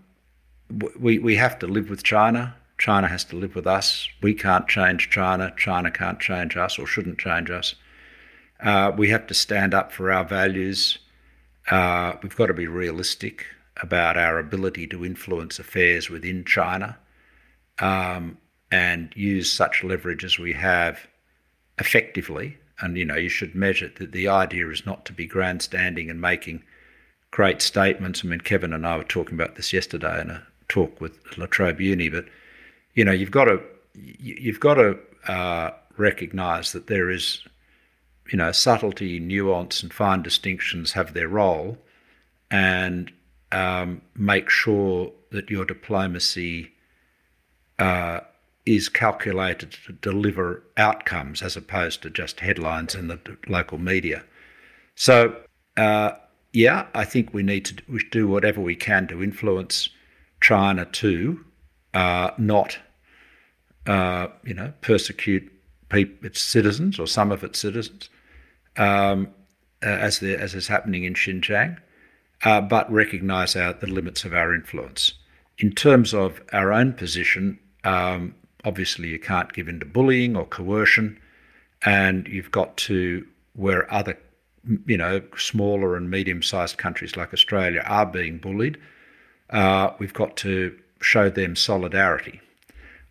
we 0.99 1.19
we 1.19 1.35
have 1.35 1.59
to 1.59 1.67
live 1.67 1.89
with 1.89 2.03
China. 2.03 2.55
China 2.77 3.07
has 3.07 3.23
to 3.25 3.35
live 3.35 3.55
with 3.55 3.67
us. 3.67 4.09
We 4.21 4.33
can't 4.33 4.67
change 4.67 5.09
China. 5.09 5.53
China 5.55 5.91
can't 5.91 6.19
change 6.19 6.57
us 6.57 6.77
or 6.77 6.85
shouldn't 6.85 7.19
change 7.19 7.49
us. 7.49 7.75
Uh, 8.65 8.91
we 8.97 9.09
have 9.09 9.27
to 9.27 9.33
stand 9.33 9.73
up 9.73 9.91
for 9.91 10.11
our 10.11 10.25
values. 10.25 10.97
Uh, 11.69 12.13
we've 12.21 12.35
got 12.35 12.47
to 12.47 12.53
be 12.53 12.67
realistic 12.67 13.45
about 13.81 14.17
our 14.17 14.39
ability 14.39 14.87
to 14.87 15.05
influence 15.05 15.59
affairs 15.59 16.09
within 16.09 16.43
China 16.43 16.97
um, 17.79 18.37
and 18.71 19.13
use 19.15 19.51
such 19.51 19.83
leverage 19.83 20.25
as 20.25 20.39
we 20.39 20.53
have 20.53 21.07
effectively. 21.77 22.57
And 22.79 22.97
you 22.97 23.05
know, 23.05 23.15
you 23.15 23.29
should 23.29 23.55
measure 23.55 23.91
that 23.99 24.11
the 24.11 24.27
idea 24.27 24.69
is 24.69 24.85
not 24.85 25.05
to 25.05 25.13
be 25.13 25.27
grandstanding 25.27 26.09
and 26.09 26.19
making 26.19 26.63
great 27.31 27.61
statements. 27.61 28.23
I 28.23 28.27
mean, 28.27 28.41
Kevin 28.41 28.73
and 28.73 28.85
I 28.85 28.97
were 28.97 29.03
talking 29.03 29.35
about 29.35 29.55
this 29.55 29.73
yesterday 29.73 30.21
in 30.21 30.29
a 30.29 30.43
talk 30.69 30.99
with 30.99 31.19
La 31.37 31.45
Trobe 31.45 31.81
Uni, 31.81 32.09
but 32.09 32.25
you 32.95 33.05
know, 33.05 33.11
you've 33.11 33.31
got 33.31 33.45
to 33.45 33.61
you've 33.93 34.59
got 34.59 34.75
to 34.75 34.97
uh, 35.27 35.71
recognise 35.97 36.71
that 36.71 36.87
there 36.87 37.09
is, 37.09 37.41
you 38.31 38.37
know, 38.37 38.51
subtlety, 38.51 39.19
nuance, 39.19 39.83
and 39.83 39.93
fine 39.93 40.21
distinctions 40.21 40.93
have 40.93 41.13
their 41.13 41.27
role, 41.27 41.77
and 42.49 43.11
um, 43.51 44.01
make 44.15 44.49
sure 44.49 45.11
that 45.31 45.49
your 45.49 45.65
diplomacy 45.65 46.71
uh, 47.79 48.21
is 48.65 48.89
calculated 48.89 49.71
to 49.85 49.93
deliver 49.93 50.63
outcomes 50.77 51.41
as 51.41 51.55
opposed 51.55 52.01
to 52.01 52.09
just 52.09 52.39
headlines 52.39 52.95
in 52.95 53.07
the 53.07 53.19
local 53.47 53.77
media. 53.77 54.23
So, 54.95 55.35
uh, 55.77 56.13
yeah, 56.51 56.87
I 56.95 57.05
think 57.05 57.33
we 57.33 57.43
need 57.43 57.65
to 57.65 57.99
do 58.11 58.27
whatever 58.27 58.61
we 58.61 58.75
can 58.75 59.07
to 59.07 59.21
influence 59.21 59.89
China 60.41 60.85
to 60.85 61.45
uh, 61.93 62.31
not 62.37 62.79
uh, 63.85 64.27
you 64.43 64.53
know, 64.53 64.73
persecute 64.81 65.51
its 65.91 66.41
citizens 66.41 66.99
or 66.99 67.07
some 67.07 67.31
of 67.31 67.43
its 67.43 67.59
citizens, 67.59 68.09
um, 68.77 69.27
uh, 69.83 69.87
as 69.87 70.19
the, 70.19 70.35
as 70.39 70.55
is 70.55 70.67
happening 70.67 71.03
in 71.03 71.13
Xinjiang, 71.13 71.77
uh, 72.43 72.61
but 72.61 72.91
recognise 72.91 73.55
our, 73.55 73.73
the 73.73 73.87
limits 73.87 74.25
of 74.25 74.33
our 74.33 74.53
influence. 74.53 75.13
In 75.57 75.71
terms 75.71 76.13
of 76.13 76.41
our 76.51 76.73
own 76.73 76.93
position, 76.93 77.59
um, 77.83 78.35
obviously 78.63 79.09
you 79.09 79.19
can't 79.19 79.53
give 79.53 79.67
in 79.67 79.79
to 79.79 79.85
bullying 79.85 80.35
or 80.35 80.45
coercion, 80.45 81.19
and 81.83 82.27
you've 82.27 82.51
got 82.51 82.75
to 82.77 83.25
where 83.53 83.91
other, 83.93 84.17
you 84.85 84.97
know, 84.97 85.21
smaller 85.37 85.95
and 85.95 86.09
medium-sized 86.09 86.77
countries 86.77 87.15
like 87.15 87.33
Australia 87.33 87.83
are 87.85 88.05
being 88.05 88.37
bullied. 88.37 88.77
Uh, 89.51 89.91
we've 89.99 90.13
got 90.13 90.35
to 90.37 90.77
show 90.99 91.29
them 91.29 91.55
solidarity. 91.55 92.41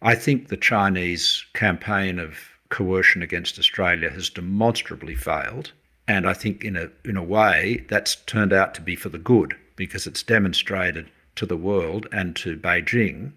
I 0.03 0.15
think 0.15 0.49
the 0.49 0.57
Chinese 0.57 1.47
campaign 1.55 2.19
of 2.19 2.37
coercion 2.75 3.23
against 3.23 3.57
Australia 3.57 4.11
has 4.11 4.29
demonstrably 4.29 5.15
failed. 5.15 5.71
And 6.09 6.29
I 6.29 6.35
think, 6.35 6.65
in 6.65 6.77
a, 6.77 6.91
in 7.05 7.17
a 7.17 7.23
way, 7.23 7.87
that's 7.89 8.17
turned 8.17 8.53
out 8.53 8.75
to 8.75 8.83
be 8.83 8.97
for 8.97 9.11
the 9.11 9.25
good 9.33 9.57
because 9.77 10.09
it's 10.09 10.25
demonstrated 10.25 11.09
to 11.37 11.47
the 11.47 11.57
world 11.57 12.09
and 12.11 12.35
to 12.37 12.57
Beijing 12.57 13.33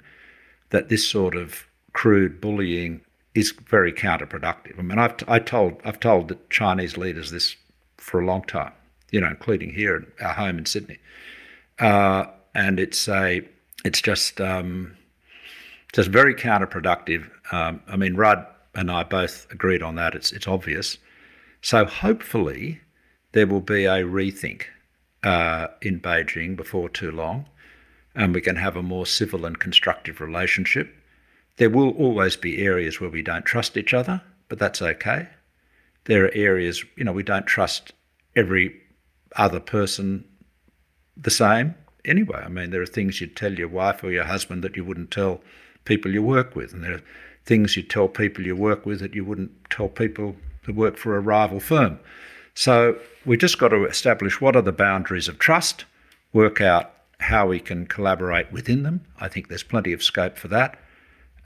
that 0.72 0.90
this 0.90 1.08
sort 1.08 1.36
of 1.36 1.68
crude 1.94 2.42
bullying 2.42 3.02
is 3.36 3.54
very 3.70 3.94
counterproductive. 3.94 4.80
I 4.80 4.82
mean, 4.82 4.98
I've, 4.98 5.16
I 5.28 5.40
told, 5.40 5.74
I've 5.86 6.00
told 6.00 6.28
the 6.28 6.40
Chinese 6.50 6.98
leaders 6.98 7.30
this 7.30 7.56
for 7.98 8.20
a 8.20 8.26
long 8.26 8.44
time, 8.44 8.74
you 9.12 9.22
know, 9.22 9.28
including 9.28 9.72
here 9.72 9.96
at 9.96 10.26
our 10.26 10.34
home 10.34 10.58
in 10.58 10.66
Sydney. 10.66 10.98
Uh, 11.78 12.26
and 12.56 12.80
it's 12.80 13.08
a, 13.08 13.48
it's 13.86 14.02
just, 14.02 14.42
um, 14.42 14.98
just 15.94 16.10
very 16.10 16.34
counterproductive. 16.34 17.30
Um, 17.52 17.82
I 17.88 17.98
mean, 17.98 18.16
Rudd 18.16 18.46
and 18.78 18.92
I 18.92 19.04
both 19.04 19.48
agreed 19.52 19.82
on 19.82 19.96
that. 19.96 20.16
It's 20.16 20.32
it's 20.32 20.48
obvious. 20.48 21.00
So 21.62 21.84
hopefully 21.86 22.80
there 23.34 23.48
will 23.48 23.62
be 23.62 23.86
a 23.86 24.04
rethink 24.04 24.66
uh, 25.24 25.68
in 25.82 26.00
Beijing 26.00 26.56
before 26.56 26.88
too 26.88 27.12
long, 27.12 27.48
and 28.16 28.34
we 28.34 28.40
can 28.40 28.56
have 28.56 28.78
a 28.78 28.84
more 28.84 29.08
civil 29.08 29.46
and 29.46 29.60
constructive 29.60 30.22
relationship. 30.22 30.94
There 31.58 31.72
will 31.72 31.90
always 31.90 32.38
be 32.38 32.64
areas 32.64 33.02
where 33.02 33.10
we 33.10 33.24
don't 33.24 33.46
trust 33.46 33.76
each 33.76 33.94
other, 33.96 34.22
but 34.48 34.60
that's 34.60 34.82
okay. 34.82 35.28
There 36.06 36.26
are 36.26 36.32
areas, 36.36 36.86
you 36.96 37.04
know, 37.04 37.12
we 37.12 37.24
don't 37.24 37.48
trust 37.48 37.94
every 38.36 38.80
other 39.36 39.60
person 39.60 40.24
the 41.18 41.32
same 41.32 41.74
anyway. 42.06 42.44
I 42.46 42.50
mean, 42.50 42.70
there 42.70 42.82
are 42.82 42.86
things 42.86 43.20
you'd 43.20 43.36
tell 43.36 43.54
your 43.54 43.68
wife 43.68 44.04
or 44.04 44.12
your 44.12 44.26
husband 44.26 44.64
that 44.64 44.78
you 44.78 44.86
wouldn't 44.86 45.10
tell 45.10 45.42
people 45.84 46.14
you 46.14 46.22
work 46.22 46.56
with, 46.56 46.74
and 46.74 46.84
there 46.84 46.94
are 46.94 47.04
things 47.48 47.76
you 47.76 47.82
tell 47.82 48.08
people 48.08 48.46
you 48.46 48.56
work 48.56 48.86
with 48.86 49.00
that 49.00 49.16
you 49.16 49.26
wouldn't 49.26 49.52
tell 49.70 49.88
people 49.88 50.36
who 50.64 50.74
work 50.74 50.98
for 50.98 51.16
a 51.16 51.20
rival 51.20 51.60
firm. 51.60 52.00
So 52.54 53.00
we've 53.26 53.40
just 53.40 53.58
got 53.58 53.70
to 53.70 53.86
establish 53.86 54.42
what 54.42 54.56
are 54.56 54.62
the 54.62 54.72
boundaries 54.72 55.28
of 55.28 55.40
trust, 55.40 55.86
work 56.34 56.60
out 56.60 56.94
how 57.20 57.48
we 57.48 57.60
can 57.60 57.88
collaborate 57.88 58.52
within 58.52 58.84
them. 58.84 59.06
I 59.20 59.28
think 59.28 59.48
there's 59.48 59.64
plenty 59.64 59.94
of 59.94 60.04
scope 60.04 60.38
for 60.38 60.50
that. 60.50 60.78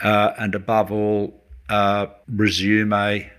Uh, 0.01 0.33
and 0.39 0.55
above 0.55 0.91
all, 0.91 1.39
uh, 1.69 2.07
resume 2.27 2.91
a 2.93 3.31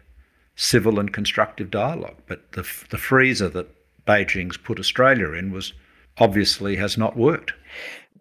civil 0.54 1.00
and 1.00 1.12
constructive 1.12 1.70
dialogue. 1.70 2.16
But 2.26 2.52
the, 2.52 2.66
the 2.90 2.98
freezer 2.98 3.48
that 3.50 3.68
Beijing's 4.06 4.56
put 4.56 4.78
Australia 4.78 5.32
in 5.32 5.50
was 5.50 5.72
obviously 6.18 6.76
has 6.76 6.96
not 6.96 7.16
worked. 7.16 7.52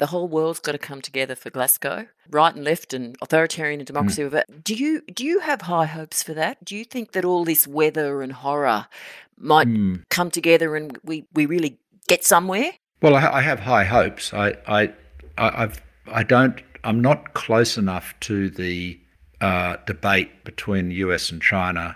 The 0.02 0.08
whole 0.08 0.28
world's 0.28 0.60
got 0.60 0.72
to 0.72 0.80
come 0.80 1.00
together 1.00 1.36
for 1.36 1.52
Glasgow, 1.52 2.08
right 2.32 2.56
and 2.56 2.64
left, 2.64 2.92
and 2.92 3.16
authoritarian 3.22 3.82
and 3.82 3.86
democracy. 3.86 4.24
Mm. 4.24 4.64
Do 4.64 4.74
you 4.74 5.02
do 5.02 5.24
you 5.24 5.42
have 5.42 5.62
high 5.62 5.86
hopes 5.86 6.24
for 6.24 6.34
that? 6.34 6.66
Do 6.66 6.76
you 6.76 6.84
think 6.84 7.12
that 7.12 7.24
all 7.24 7.46
this 7.46 7.68
weather 7.68 8.24
and 8.24 8.34
horror 8.34 8.88
might 9.38 9.68
mm. 9.68 10.02
come 10.10 10.32
together 10.32 10.76
and 10.76 10.98
we, 11.04 11.28
we 11.36 11.46
really 11.46 11.78
get 12.08 12.26
somewhere? 12.26 12.72
Well, 13.04 13.16
I, 13.16 13.28
I 13.28 13.42
have 13.42 13.60
high 13.60 13.84
hopes. 13.84 14.34
I 14.34 14.58
I 14.66 14.82
I 15.38 15.64
I've, 15.64 15.82
I 16.08 16.24
don't. 16.24 16.60
I'm 16.84 17.00
not 17.00 17.36
close 17.36 17.78
enough 17.78 18.16
to 18.22 18.50
the 18.50 19.00
uh, 19.40 19.78
debate 19.86 20.44
between 20.44 20.90
the 20.90 20.96
US 20.96 21.30
and 21.30 21.40
China 21.44 21.96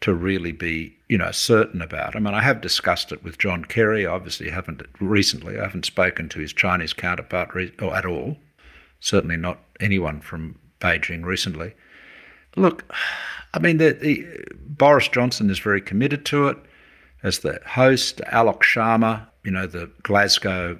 to 0.00 0.14
really 0.14 0.52
be, 0.52 0.96
you 1.08 1.16
know, 1.16 1.30
certain 1.30 1.80
about. 1.80 2.14
I 2.14 2.18
mean, 2.18 2.34
I 2.34 2.42
have 2.42 2.60
discussed 2.60 3.12
it 3.12 3.24
with 3.24 3.38
John 3.38 3.64
Kerry. 3.64 4.04
Obviously 4.04 4.50
haven't 4.50 4.82
recently. 5.00 5.58
I 5.58 5.62
haven't 5.62 5.86
spoken 5.86 6.28
to 6.30 6.40
his 6.40 6.52
Chinese 6.52 6.92
counterpart 6.92 7.54
re- 7.54 7.72
or 7.80 7.94
at 7.94 8.04
all. 8.04 8.36
Certainly 9.00 9.38
not 9.38 9.60
anyone 9.80 10.20
from 10.20 10.58
Beijing 10.80 11.24
recently. 11.24 11.74
Look, 12.56 12.84
I 13.52 13.58
mean, 13.58 13.78
the, 13.78 13.92
the, 13.92 14.44
Boris 14.60 15.08
Johnson 15.08 15.50
is 15.50 15.58
very 15.58 15.80
committed 15.80 16.24
to 16.26 16.48
it. 16.48 16.58
As 17.22 17.38
the 17.38 17.60
host, 17.66 18.20
Alok 18.32 18.60
Sharma, 18.60 19.26
you 19.44 19.50
know, 19.50 19.66
the 19.66 19.90
Glasgow 20.02 20.78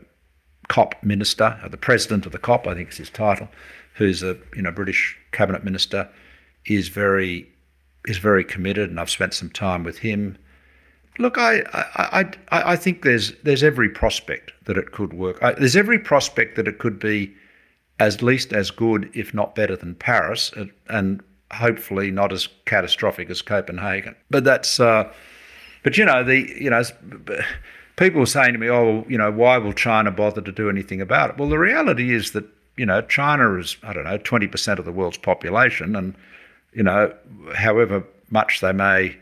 COP 0.68 1.03
minister, 1.03 1.59
or 1.62 1.68
the 1.68 1.77
president 1.77 2.27
of 2.27 2.33
the 2.33 2.38
COP, 2.38 2.66
I 2.66 2.74
think 2.74 2.90
is 2.90 2.98
his 2.98 3.11
title, 3.11 3.48
who's 3.94 4.22
a 4.22 4.37
you 4.55 4.62
know 4.62 4.70
British 4.70 5.16
cabinet 5.33 5.64
minister, 5.64 6.09
is 6.66 6.88
very 6.88 7.48
is 8.07 8.19
very 8.19 8.45
committed, 8.45 8.90
and 8.90 9.01
I've 9.01 9.11
spent 9.11 9.35
some 9.35 9.51
time 9.51 9.85
with 9.85 9.99
him. 9.99 10.37
Look, 11.19 11.38
I 11.38 11.61
I, 11.73 12.31
I, 12.51 12.73
I 12.73 12.77
think 12.77 13.03
there's 13.03 13.33
there's 13.43 13.62
every 13.62 13.88
prospect 13.88 14.53
that 14.64 14.77
it 14.77 14.93
could 14.93 15.12
work. 15.12 15.43
I, 15.43 15.53
there's 15.53 15.77
every 15.77 15.99
prospect 15.99 16.57
that 16.57 16.69
it 16.69 16.79
could 16.79 16.99
be 16.99 17.35
at 18.01 18.23
least 18.23 18.53
as 18.53 18.71
good, 18.71 19.11
if 19.14 19.33
not 19.33 19.55
better, 19.55 19.77
than 19.77 19.95
Paris, 19.95 20.51
and, 20.57 20.71
and 20.88 21.23
hopefully 21.53 22.11
not 22.11 22.33
as 22.33 22.49
catastrophic 22.64 23.31
as 23.31 23.43
Copenhagen. 23.43 24.17
But 24.31 24.45
that's 24.45 24.81
uh, 24.81 25.12
but 25.83 25.97
you 25.97 26.05
know 26.05 26.25
the 26.25 26.53
you 26.61 26.71
know 26.71 26.83
people 27.97 28.23
are 28.23 28.27
saying 28.27 28.53
to 28.53 28.59
me, 28.59 28.69
oh, 28.69 29.05
you 29.09 29.19
know, 29.19 29.31
why 29.31 29.59
will 29.59 29.73
China 29.73 30.11
bother 30.11 30.40
to 30.40 30.53
do 30.53 30.69
anything 30.69 31.01
about 31.01 31.31
it? 31.31 31.38
Well, 31.38 31.49
the 31.49 31.59
reality 31.59 32.12
is 32.12 32.33
that 32.33 32.45
you 32.77 32.87
know 32.87 33.03
China 33.03 33.59
is 33.59 33.77
I 33.83 33.93
don't 33.93 34.05
know 34.05 34.19
twenty 34.19 34.49
percent 34.49 34.79
of 34.79 34.85
the 34.85 34.93
world's 34.93 35.19
population 35.19 35.95
and 35.95 36.14
you 36.74 36.82
know, 36.82 37.14
however 37.54 38.04
much 38.30 38.60
they 38.60 38.72
may 38.72 39.16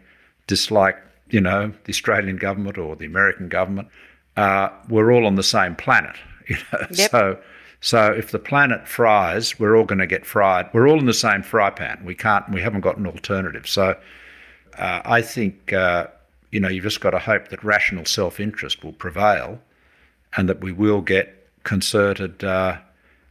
dislike, 0.46 0.96
you 1.30 1.40
know, 1.40 1.72
the 1.84 1.90
Australian 1.90 2.36
government 2.36 2.78
or 2.78 2.96
the 2.96 3.06
American 3.06 3.48
government, 3.48 3.88
uh, 4.36 4.68
we're 4.88 5.12
all 5.12 5.26
on 5.26 5.36
the 5.36 5.42
same 5.42 5.76
planet. 5.76 6.16
You 6.48 6.56
know? 6.72 6.86
Yep. 6.90 7.10
So, 7.10 7.38
so 7.80 8.12
if 8.12 8.32
the 8.32 8.38
planet 8.40 8.88
fries, 8.88 9.60
we're 9.60 9.76
all 9.76 9.84
going 9.84 10.00
to 10.00 10.08
get 10.08 10.26
fried. 10.26 10.68
We're 10.74 10.88
all 10.88 10.98
in 10.98 11.06
the 11.06 11.14
same 11.14 11.44
fry 11.44 11.70
pan. 11.70 12.02
We 12.04 12.16
can't. 12.16 12.50
We 12.50 12.60
haven't 12.60 12.80
got 12.80 12.96
an 12.96 13.06
alternative. 13.06 13.68
So, 13.68 13.96
uh, 14.76 15.02
I 15.04 15.22
think 15.22 15.72
uh, 15.72 16.08
you 16.50 16.58
know 16.58 16.68
you've 16.68 16.82
just 16.82 17.00
got 17.00 17.10
to 17.10 17.20
hope 17.20 17.48
that 17.48 17.62
rational 17.62 18.04
self-interest 18.04 18.82
will 18.82 18.92
prevail, 18.92 19.60
and 20.36 20.48
that 20.48 20.60
we 20.60 20.72
will 20.72 21.00
get 21.00 21.48
concerted 21.62 22.42
uh, 22.42 22.78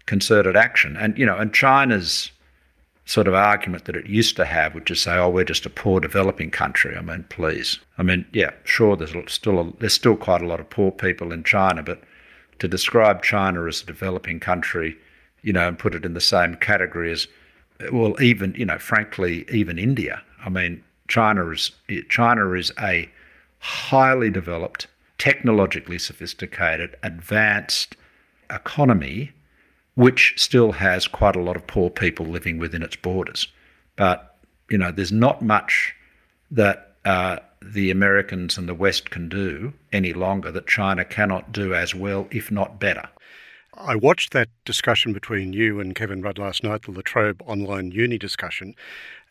concerted 0.06 0.56
action. 0.56 0.96
And 0.96 1.18
you 1.18 1.26
know, 1.26 1.38
and 1.38 1.54
China's 1.54 2.32
sort 3.12 3.28
of 3.28 3.34
argument 3.34 3.84
that 3.84 3.96
it 3.98 4.06
used 4.06 4.38
to 4.38 4.46
have, 4.46 4.74
which 4.74 4.90
is 4.90 5.02
say, 5.02 5.18
"Oh, 5.18 5.30
we're 5.30 5.44
just 5.44 5.66
a 5.66 5.70
poor 5.70 6.00
developing 6.00 6.50
country." 6.50 6.96
I 6.96 7.02
mean, 7.02 7.26
please. 7.28 7.78
I 7.98 8.04
mean, 8.04 8.26
yeah, 8.32 8.52
sure. 8.64 8.96
There's 8.96 9.14
still 9.28 9.60
a, 9.60 9.74
there's 9.80 9.94
still 9.94 10.16
quite 10.16 10.42
a 10.42 10.48
lot 10.48 10.62
of 10.62 10.70
poor 10.70 10.92
people 10.92 11.34
in 11.34 11.44
China, 11.44 11.84
but 11.84 12.02
to 12.60 12.70
describe 12.70 13.22
China 13.22 13.68
as 13.68 13.82
a 13.82 13.86
developing 13.86 14.40
country, 14.40 14.98
you 15.42 15.52
know, 15.52 15.68
and 15.68 15.78
put 15.78 15.94
it 15.94 16.06
in 16.06 16.14
the 16.14 16.22
same 16.22 16.56
category 16.56 17.12
as, 17.12 17.28
well, 17.92 18.16
even 18.22 18.54
you 18.58 18.66
know, 18.66 18.80
frankly, 18.80 19.46
even 19.52 19.78
India. 19.78 20.22
I 20.46 20.48
mean, 20.48 20.82
China 21.10 21.50
is 21.50 21.72
China 22.08 22.54
is 22.54 22.72
a 22.80 23.10
highly 23.60 24.30
developed, 24.30 24.88
technologically 25.18 26.00
sophisticated, 26.00 26.96
advanced 27.04 27.98
economy 28.50 29.34
which 29.96 30.34
still 30.38 30.72
has 30.74 31.08
quite 31.08 31.36
a 31.36 31.42
lot 31.42 31.56
of 31.56 31.68
poor 31.68 31.90
people 31.90 32.26
living 32.26 32.58
within 32.58 32.84
its 32.84 32.96
borders. 32.96 33.48
But, 33.96 34.36
you 34.70 34.78
know, 34.78 34.92
there's 34.92 35.12
not 35.12 35.42
much 35.42 35.94
that 36.50 36.96
uh, 37.06 37.38
the 37.62 37.92
Americans 37.92 38.58
and 38.58 38.68
the 38.68 38.74
West 38.74 39.10
can 39.10 39.30
do 39.30 39.74
any 39.92 40.14
longer 40.14 40.52
that 40.52 40.68
China 40.68 41.04
cannot 41.04 41.52
do 41.52 41.74
as 41.74 41.94
well, 41.94 42.28
if 42.32 42.52
not 42.52 42.80
better. 42.80 43.10
I 43.74 43.96
watched 43.96 44.34
that 44.34 44.50
discussion 44.66 45.14
between 45.14 45.54
you 45.54 45.80
and 45.80 45.96
Kevin 45.96 46.22
Rudd 46.22 46.38
last 46.38 46.62
night, 46.62 46.82
the 46.84 46.92
La 46.92 47.02
Trobe 47.02 47.42
online 47.46 47.92
uni 47.92 48.18
discussion, 48.18 48.76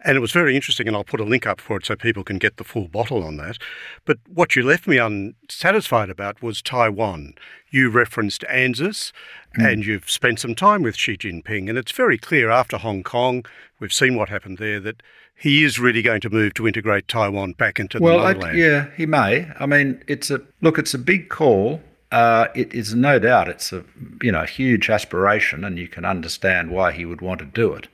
and 0.03 0.17
it 0.17 0.21
was 0.21 0.33
very 0.33 0.57
interesting. 0.57 0.87
And 0.87 0.97
I'll 0.97 1.05
put 1.05 1.21
a 1.21 1.25
link 1.25 1.47
up 1.47 1.61
for 1.61 1.77
it 1.77 1.85
so 1.85 1.95
people 1.95 2.25
can 2.25 2.39
get 2.39 2.57
the 2.57 2.65
full 2.65 2.89
bottle 2.89 3.23
on 3.23 3.37
that. 3.37 3.59
But 4.07 4.19
what 4.27 4.57
you 4.57 4.63
left 4.63 4.87
me 4.87 4.97
unsatisfied 4.97 6.09
about 6.09 6.43
was 6.43 6.63
Taiwan. 6.63 7.35
You 7.69 7.91
referenced 7.91 8.43
ANZUS, 8.49 9.13
mm. 9.59 9.73
and 9.73 9.85
you've 9.85 10.11
spent 10.11 10.41
some 10.41 10.55
time 10.55 10.83
with 10.83 10.97
Xi 10.97 11.19
Jinping, 11.19 11.69
and 11.69 11.77
it's 11.77 11.93
very 11.93 12.17
clear 12.17 12.51
after 12.51 12.79
Hong 12.79 13.03
Kong, 13.03 13.45
we've 13.79 13.93
seen 13.93 14.17
what 14.17 14.31
happened 14.31 14.57
there, 14.57 14.81
that 14.81 15.03
he 15.35 15.65
is 15.65 15.79
really 15.79 16.03
going 16.03 16.23
to 16.23 16.31
move 16.31 16.55
to 16.55 16.67
integrate 16.67 17.09
Taiwan 17.09 17.53
back 17.53 17.79
into 17.79 17.99
the 17.99 18.05
well, 18.05 18.21
yeah, 18.57 18.89
he 18.97 19.05
may. 19.05 19.51
I 19.59 19.67
mean, 19.67 20.03
it's 20.07 20.31
a 20.31 20.41
look. 20.63 20.79
It's 20.79 20.95
a 20.95 20.99
big 20.99 21.29
call 21.29 21.83
uh, 22.13 22.49
it 22.55 22.73
is 22.75 22.95
no 22.95 23.19
doubt 23.19 23.49
it's 23.49 23.73
a 23.73 23.85
you 24.23 24.33
know 24.33 24.45
huge 24.45 24.91
aspiration, 24.91 25.65
and 25.65 25.79
you 25.79 25.89
can 25.89 26.05
understand 26.05 26.71
why 26.71 26.93
he 26.93 27.05
would 27.05 27.21
want 27.21 27.39
to 27.41 27.47
do 27.47 27.73
it. 27.75 27.89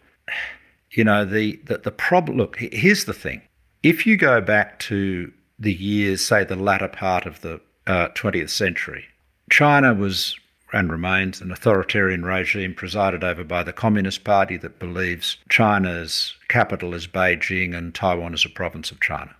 You 0.90 1.04
know 1.04 1.24
the 1.24 1.60
the, 1.64 1.78
the 1.78 1.90
problem. 1.90 2.38
Look, 2.38 2.56
here's 2.58 3.04
the 3.04 3.12
thing: 3.12 3.42
if 3.82 4.06
you 4.06 4.16
go 4.16 4.40
back 4.40 4.78
to 4.80 5.32
the 5.58 5.74
years, 5.74 6.24
say 6.24 6.44
the 6.44 6.56
latter 6.56 6.88
part 6.88 7.26
of 7.26 7.40
the 7.40 7.60
uh, 7.86 8.08
20th 8.08 8.50
century, 8.50 9.06
China 9.50 9.94
was 9.94 10.36
and 10.72 10.90
remains 10.90 11.40
an 11.40 11.52
authoritarian 11.52 12.24
regime 12.24 12.74
presided 12.74 13.22
over 13.22 13.44
by 13.44 13.62
the 13.62 13.72
Communist 13.72 14.24
Party 14.24 14.56
that 14.56 14.78
believes 14.78 15.36
China's 15.48 16.34
capital 16.48 16.92
is 16.92 17.06
Beijing 17.06 17.74
and 17.74 17.94
Taiwan 17.94 18.34
is 18.34 18.44
a 18.44 18.50
province 18.50 18.90
of 18.90 19.00
China. 19.00 19.34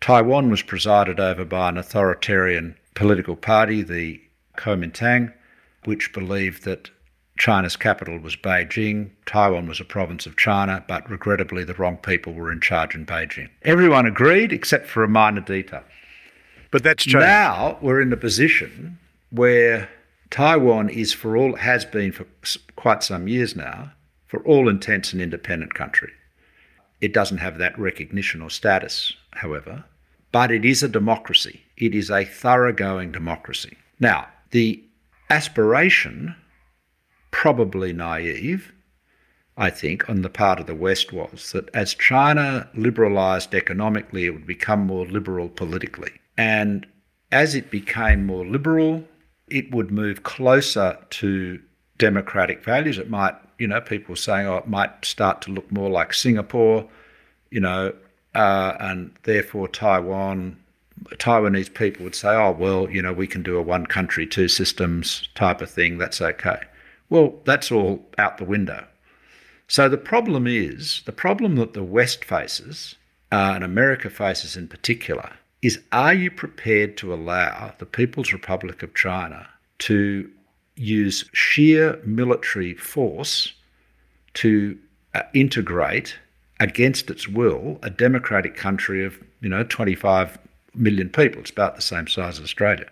Taiwan 0.00 0.50
was 0.50 0.62
presided 0.62 1.18
over 1.18 1.44
by 1.44 1.70
an 1.70 1.78
authoritarian 1.78 2.76
political 2.96 3.36
party, 3.36 3.82
the 3.82 4.20
Kuomintang, 4.56 5.32
which 5.84 6.12
believed 6.12 6.64
that 6.64 6.90
China's 7.38 7.76
capital 7.76 8.18
was 8.18 8.34
Beijing, 8.34 9.10
Taiwan 9.26 9.68
was 9.68 9.78
a 9.78 9.84
province 9.84 10.26
of 10.26 10.36
China, 10.36 10.82
but 10.88 11.08
regrettably 11.08 11.62
the 11.64 11.74
wrong 11.74 11.98
people 11.98 12.32
were 12.32 12.50
in 12.50 12.60
charge 12.60 12.94
in 12.94 13.04
Beijing. 13.04 13.50
Everyone 13.62 14.06
agreed 14.06 14.52
except 14.52 14.88
for 14.88 15.04
a 15.04 15.08
minor 15.08 15.42
detail. 15.42 15.84
But 16.70 16.82
that's 16.82 17.04
changed. 17.04 17.18
Now 17.18 17.78
we're 17.82 18.00
in 18.00 18.12
a 18.12 18.16
position 18.16 18.98
where 19.30 19.90
Taiwan 20.30 20.88
is 20.88 21.12
for 21.12 21.36
all 21.36 21.56
has 21.56 21.84
been 21.84 22.10
for 22.10 22.26
quite 22.74 23.02
some 23.02 23.28
years 23.28 23.54
now, 23.54 23.92
for 24.26 24.42
all 24.44 24.68
intents 24.68 25.12
an 25.12 25.20
independent 25.20 25.74
country. 25.74 26.12
It 27.02 27.12
doesn't 27.12 27.38
have 27.38 27.58
that 27.58 27.78
recognition 27.78 28.40
or 28.40 28.48
status, 28.48 29.12
however, 29.32 29.84
but 30.32 30.50
it 30.50 30.64
is 30.64 30.82
a 30.82 30.88
democracy. 30.88 31.65
It 31.76 31.94
is 31.94 32.10
a 32.10 32.24
thoroughgoing 32.24 33.12
democracy. 33.12 33.76
Now, 34.00 34.28
the 34.50 34.82
aspiration, 35.30 36.34
probably 37.30 37.92
naive, 37.92 38.72
I 39.56 39.70
think, 39.70 40.08
on 40.08 40.22
the 40.22 40.28
part 40.28 40.60
of 40.60 40.66
the 40.66 40.74
West 40.74 41.12
was 41.12 41.52
that 41.52 41.74
as 41.74 41.94
China 41.94 42.68
liberalised 42.76 43.54
economically, 43.54 44.26
it 44.26 44.30
would 44.30 44.46
become 44.46 44.86
more 44.86 45.06
liberal 45.06 45.48
politically. 45.48 46.12
And 46.36 46.86
as 47.32 47.54
it 47.54 47.70
became 47.70 48.26
more 48.26 48.46
liberal, 48.46 49.04
it 49.48 49.74
would 49.74 49.90
move 49.90 50.22
closer 50.22 50.98
to 51.10 51.60
democratic 51.98 52.64
values. 52.64 52.98
It 52.98 53.08
might, 53.08 53.34
you 53.58 53.66
know, 53.66 53.80
people 53.80 54.16
saying, 54.16 54.46
oh, 54.46 54.58
it 54.58 54.68
might 54.68 55.04
start 55.04 55.40
to 55.42 55.52
look 55.52 55.70
more 55.72 55.88
like 55.88 56.12
Singapore, 56.12 56.86
you 57.50 57.60
know, 57.60 57.94
uh, 58.34 58.76
and 58.78 59.12
therefore 59.22 59.68
Taiwan 59.68 60.58
Taiwanese 61.10 61.72
people 61.72 62.04
would 62.04 62.14
say, 62.14 62.28
oh, 62.28 62.50
well, 62.50 62.90
you 62.90 63.02
know, 63.02 63.12
we 63.12 63.26
can 63.26 63.42
do 63.42 63.56
a 63.56 63.62
one 63.62 63.86
country, 63.86 64.26
two 64.26 64.48
systems 64.48 65.28
type 65.34 65.60
of 65.60 65.70
thing, 65.70 65.98
that's 65.98 66.20
okay. 66.20 66.60
Well, 67.08 67.34
that's 67.44 67.70
all 67.70 68.04
out 68.18 68.38
the 68.38 68.44
window. 68.44 68.86
So 69.68 69.88
the 69.88 69.98
problem 69.98 70.46
is 70.46 71.02
the 71.06 71.12
problem 71.12 71.56
that 71.56 71.74
the 71.74 71.82
West 71.82 72.24
faces, 72.24 72.96
uh, 73.32 73.52
and 73.54 73.64
America 73.64 74.10
faces 74.10 74.56
in 74.56 74.68
particular, 74.68 75.32
is 75.62 75.80
are 75.92 76.14
you 76.14 76.30
prepared 76.30 76.96
to 76.98 77.12
allow 77.12 77.74
the 77.78 77.86
People's 77.86 78.32
Republic 78.32 78.82
of 78.82 78.94
China 78.94 79.48
to 79.78 80.30
use 80.76 81.24
sheer 81.32 82.00
military 82.04 82.74
force 82.74 83.54
to 84.34 84.78
uh, 85.14 85.22
integrate 85.34 86.16
against 86.60 87.10
its 87.10 87.28
will 87.28 87.78
a 87.82 87.90
democratic 87.90 88.54
country 88.54 89.04
of 89.04 89.18
you 89.40 89.48
know 89.48 89.64
25 89.64 90.38
million 90.76 91.08
people 91.08 91.40
it's 91.40 91.50
about 91.50 91.76
the 91.76 91.82
same 91.82 92.06
size 92.06 92.38
as 92.38 92.44
australia 92.44 92.88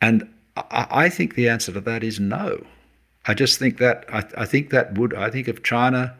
and 0.00 0.28
I, 0.56 0.86
I 0.90 1.08
think 1.08 1.34
the 1.34 1.48
answer 1.48 1.72
to 1.72 1.80
that 1.80 2.02
is 2.02 2.18
no 2.20 2.64
i 3.26 3.34
just 3.34 3.58
think 3.58 3.78
that 3.78 4.04
I, 4.12 4.24
I 4.36 4.46
think 4.46 4.70
that 4.70 4.98
would 4.98 5.14
i 5.14 5.30
think 5.30 5.48
if 5.48 5.62
china 5.62 6.16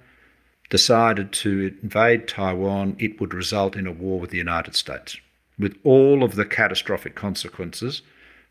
decided 0.70 1.32
to 1.32 1.76
invade 1.82 2.28
taiwan 2.28 2.96
it 2.98 3.20
would 3.20 3.34
result 3.34 3.76
in 3.76 3.86
a 3.86 3.92
war 3.92 4.20
with 4.20 4.30
the 4.30 4.38
united 4.38 4.74
states 4.74 5.16
with 5.58 5.76
all 5.84 6.22
of 6.22 6.34
the 6.34 6.44
catastrophic 6.44 7.14
consequences 7.14 8.02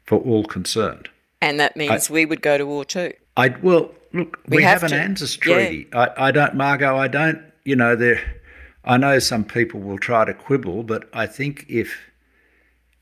for 0.05 0.19
all 0.19 0.43
concerned 0.43 1.09
and 1.41 1.59
that 1.59 1.75
means 1.75 2.09
I, 2.09 2.13
we 2.13 2.25
would 2.25 2.41
go 2.41 2.57
to 2.57 2.65
war 2.65 2.85
too. 2.85 3.13
I 3.35 3.49
well 3.61 3.91
look. 4.13 4.39
We, 4.47 4.57
we 4.57 4.63
have, 4.63 4.81
have, 4.81 4.91
an 4.91 5.15
ANZUS 5.15 5.37
treaty. 5.39 5.87
Yeah. 5.91 6.07
I, 6.17 6.27
I 6.27 6.31
don't, 6.31 6.55
Margo. 6.55 6.97
I 6.97 7.07
don't. 7.07 7.41
You 7.63 7.75
know, 7.75 7.95
there. 7.95 8.36
I 8.87 8.97
know 8.97 9.19
some 9.19 9.43
people 9.43 9.81
will 9.81 9.99
try 9.99 10.25
to 10.25 10.33
quibble, 10.33 10.83
but 10.83 11.09
I 11.13 11.27
think 11.27 11.65
if, 11.69 11.95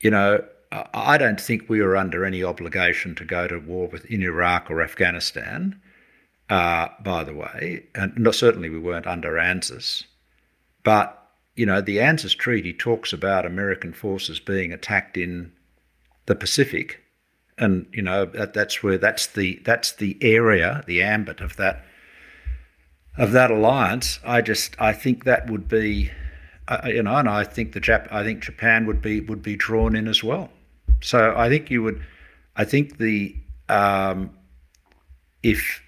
you 0.00 0.10
know, 0.10 0.44
I 0.72 1.16
don't 1.16 1.40
think 1.40 1.68
we 1.68 1.80
were 1.80 1.96
under 1.96 2.24
any 2.24 2.42
obligation 2.42 3.14
to 3.14 3.24
go 3.24 3.46
to 3.46 3.58
war 3.58 3.88
with 3.88 4.04
in 4.06 4.22
Iraq 4.22 4.70
or 4.70 4.82
Afghanistan. 4.82 5.80
Uh, 6.48 6.88
by 7.02 7.24
the 7.24 7.34
way, 7.34 7.86
and 7.94 8.32
certainly 8.32 8.68
we 8.68 8.78
weren't 8.78 9.06
under 9.06 9.36
ANZUS, 9.36 10.04
but 10.84 11.22
you 11.56 11.66
know, 11.66 11.80
the 11.80 11.98
ANZUS 11.98 12.36
treaty 12.36 12.72
talks 12.72 13.12
about 13.12 13.44
American 13.44 13.92
forces 13.92 14.38
being 14.38 14.72
attacked 14.72 15.16
in 15.16 15.50
the 16.26 16.36
Pacific 16.36 17.02
and 17.58 17.86
you 17.92 18.02
know 18.02 18.24
that, 18.26 18.52
that's 18.52 18.82
where 18.82 18.98
that's 18.98 19.26
the 19.28 19.60
that's 19.64 19.92
the 19.92 20.16
area, 20.20 20.84
the 20.86 21.02
ambit 21.02 21.40
of 21.40 21.56
that 21.56 21.84
of 23.16 23.32
that 23.32 23.50
alliance. 23.50 24.18
I 24.24 24.40
just 24.40 24.80
I 24.80 24.92
think 24.92 25.24
that 25.24 25.50
would 25.50 25.68
be, 25.68 26.10
uh, 26.68 26.80
you 26.86 27.02
know, 27.02 27.16
and 27.16 27.28
I 27.28 27.44
think 27.44 27.72
the 27.72 27.80
Jap 27.80 28.10
I 28.12 28.22
think 28.22 28.42
Japan 28.42 28.86
would 28.86 29.00
be 29.00 29.20
would 29.20 29.42
be 29.42 29.56
drawn 29.56 29.96
in 29.96 30.08
as 30.08 30.22
well. 30.22 30.50
So 31.00 31.34
I 31.36 31.48
think 31.48 31.70
you 31.70 31.82
would, 31.82 32.02
I 32.56 32.64
think 32.64 32.98
the 32.98 33.36
um, 33.68 34.30
if 35.42 35.82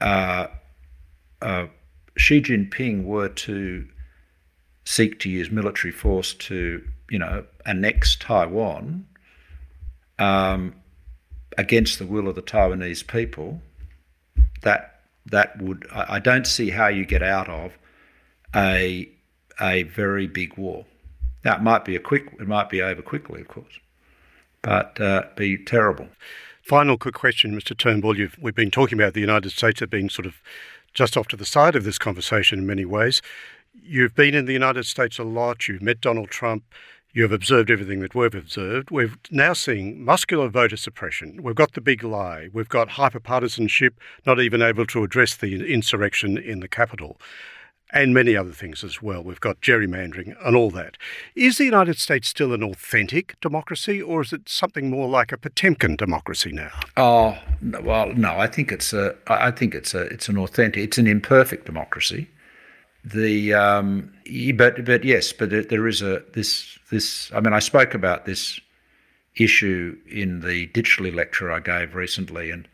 uh, 0.00 0.48
uh, 1.42 1.66
Xi 2.16 2.40
Jinping 2.40 3.04
were 3.04 3.28
to 3.28 3.86
seek 4.84 5.20
to 5.20 5.28
use 5.28 5.50
military 5.50 5.92
force 5.92 6.34
to 6.34 6.86
you 7.10 7.18
know 7.18 7.44
annex 7.66 8.16
Taiwan. 8.16 9.06
Um, 10.18 10.74
against 11.56 11.98
the 11.98 12.06
will 12.06 12.28
of 12.28 12.36
the 12.36 12.42
Taiwanese 12.42 13.06
people, 13.06 13.60
that 14.62 14.97
that 15.30 15.60
would 15.60 15.86
I, 15.92 16.18
don't 16.18 16.46
see 16.46 16.70
how 16.70 16.88
you 16.88 17.04
get 17.04 17.22
out 17.22 17.48
of 17.48 17.72
a 18.54 19.08
a 19.60 19.84
very 19.84 20.26
big 20.26 20.56
war. 20.56 20.84
Now 21.44 21.56
it 21.56 21.62
might 21.62 21.84
be 21.84 21.96
a 21.96 22.00
quick, 22.00 22.32
it 22.40 22.48
might 22.48 22.68
be 22.68 22.82
over 22.82 23.02
quickly, 23.02 23.40
of 23.40 23.48
course, 23.48 23.80
but 24.62 25.00
uh, 25.00 25.24
be 25.36 25.56
terrible. 25.56 26.08
Final 26.62 26.98
quick 26.98 27.14
question, 27.14 27.58
Mr. 27.58 27.76
Turnbull. 27.76 28.14
We've 28.40 28.54
been 28.54 28.70
talking 28.70 28.98
about 28.98 29.14
the 29.14 29.20
United 29.20 29.50
States 29.50 29.80
been 29.86 30.10
sort 30.10 30.26
of 30.26 30.42
just 30.92 31.16
off 31.16 31.28
to 31.28 31.36
the 31.36 31.46
side 31.46 31.76
of 31.76 31.84
this 31.84 31.98
conversation 31.98 32.58
in 32.58 32.66
many 32.66 32.84
ways. 32.84 33.22
You've 33.72 34.14
been 34.14 34.34
in 34.34 34.44
the 34.44 34.52
United 34.52 34.84
States 34.84 35.18
a 35.18 35.24
lot. 35.24 35.68
You've 35.68 35.82
met 35.82 36.00
Donald 36.00 36.28
Trump. 36.28 36.64
You 37.12 37.22
have 37.22 37.32
observed 37.32 37.70
everything 37.70 38.00
that 38.00 38.14
we've 38.14 38.34
observed. 38.34 38.90
We're 38.90 39.12
now 39.30 39.54
seeing 39.54 40.04
muscular 40.04 40.48
voter 40.48 40.76
suppression. 40.76 41.42
We've 41.42 41.54
got 41.54 41.72
the 41.72 41.80
big 41.80 42.04
lie. 42.04 42.48
We've 42.52 42.68
got 42.68 42.90
hyperpartisanship, 42.90 43.92
not 44.26 44.40
even 44.40 44.60
able 44.60 44.86
to 44.86 45.04
address 45.04 45.34
the 45.34 45.72
insurrection 45.72 46.36
in 46.36 46.60
the 46.60 46.68
Capitol, 46.68 47.18
and 47.94 48.12
many 48.12 48.36
other 48.36 48.52
things 48.52 48.84
as 48.84 49.00
well. 49.00 49.24
We've 49.24 49.40
got 49.40 49.62
gerrymandering 49.62 50.36
and 50.44 50.54
all 50.54 50.70
that. 50.72 50.98
Is 51.34 51.56
the 51.56 51.64
United 51.64 51.98
States 51.98 52.28
still 52.28 52.52
an 52.52 52.62
authentic 52.62 53.40
democracy, 53.40 54.02
or 54.02 54.20
is 54.20 54.34
it 54.34 54.46
something 54.46 54.90
more 54.90 55.08
like 55.08 55.32
a 55.32 55.38
Potemkin 55.38 55.96
democracy 55.96 56.52
now? 56.52 56.72
Oh 56.98 57.38
well, 57.62 58.12
no. 58.12 58.38
I 58.38 58.48
think 58.48 58.70
it's 58.70 58.92
a. 58.92 59.16
I 59.28 59.50
think 59.50 59.74
it's 59.74 59.94
a. 59.94 60.02
It's 60.02 60.28
an 60.28 60.36
authentic. 60.36 60.84
It's 60.84 60.98
an 60.98 61.06
imperfect 61.06 61.64
democracy 61.64 62.28
the 63.12 63.54
um, 63.54 64.12
but 64.56 64.84
but 64.84 65.04
yes, 65.04 65.32
but 65.32 65.50
there 65.50 65.86
is 65.86 66.02
a 66.02 66.22
this 66.32 66.78
this. 66.90 67.30
I 67.34 67.40
mean, 67.40 67.52
I 67.52 67.58
spoke 67.58 67.94
about 67.94 68.26
this 68.26 68.60
issue 69.36 69.96
in 70.06 70.40
the 70.40 70.66
Ditchley 70.68 71.14
lecture 71.14 71.50
I 71.50 71.60
gave 71.60 71.94
recently, 71.94 72.50
and 72.50 72.68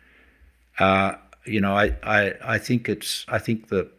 uh, 0.78 1.14
you 1.44 1.60
know, 1.60 1.76
I, 1.76 1.96
I 2.02 2.34
I 2.42 2.58
think 2.58 2.88
it's 2.88 3.24
I 3.28 3.38
think 3.38 3.68
the 3.68 3.90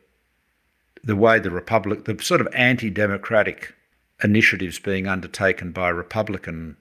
the 1.04 1.16
way 1.16 1.40
the 1.40 1.52
republic, 1.52 2.06
the 2.06 2.22
sort 2.22 2.42
of 2.42 2.48
anti-democratic 2.54 3.74
initiatives 4.24 4.80
being 4.80 5.08
undertaken 5.08 5.72
by 5.72 5.90
Republican 5.90 6.78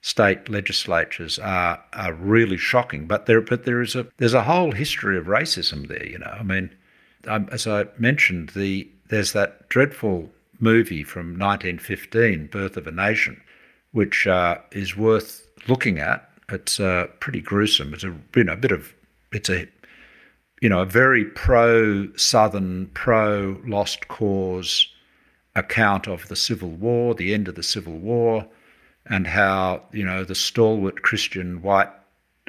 state 0.00 0.48
legislatures 0.48 1.38
are 1.38 1.82
are 1.92 2.14
really 2.14 2.56
shocking. 2.56 3.06
But 3.06 3.26
there 3.26 3.40
but 3.40 3.64
there 3.64 3.82
is 3.82 3.94
a 3.94 4.06
there's 4.16 4.34
a 4.34 4.44
whole 4.44 4.72
history 4.72 5.18
of 5.18 5.26
racism 5.26 5.88
there. 5.88 6.06
You 6.06 6.18
know, 6.18 6.36
I 6.38 6.42
mean 6.42 6.70
um, 7.26 7.48
as 7.52 7.66
I 7.66 7.86
mentioned, 7.98 8.50
the 8.50 8.88
there's 9.08 9.32
that 9.32 9.68
dreadful 9.68 10.30
movie 10.60 11.02
from 11.02 11.38
1915, 11.38 12.46
Birth 12.46 12.76
of 12.76 12.86
a 12.86 12.92
Nation, 12.92 13.40
which 13.92 14.26
uh, 14.26 14.58
is 14.70 14.96
worth 14.96 15.48
looking 15.68 15.98
at. 15.98 16.30
It's 16.48 16.78
uh, 16.80 17.06
pretty 17.18 17.40
gruesome. 17.40 17.94
It's 17.94 18.04
a 18.04 18.14
you 18.34 18.44
know 18.44 18.54
a 18.54 18.56
bit 18.56 18.72
of 18.72 18.92
it's 19.32 19.48
a 19.48 19.68
you 20.60 20.68
know 20.68 20.80
a 20.80 20.86
very 20.86 21.24
pro 21.24 22.12
Southern, 22.16 22.86
pro 22.88 23.60
lost 23.64 24.08
cause 24.08 24.86
account 25.56 26.06
of 26.08 26.28
the 26.28 26.36
Civil 26.36 26.70
War, 26.70 27.14
the 27.14 27.34
end 27.34 27.48
of 27.48 27.54
the 27.54 27.62
Civil 27.62 27.98
War, 27.98 28.46
and 29.06 29.26
how 29.26 29.82
you 29.92 30.04
know 30.04 30.24
the 30.24 30.34
stalwart 30.34 31.02
Christian 31.02 31.62
white 31.62 31.90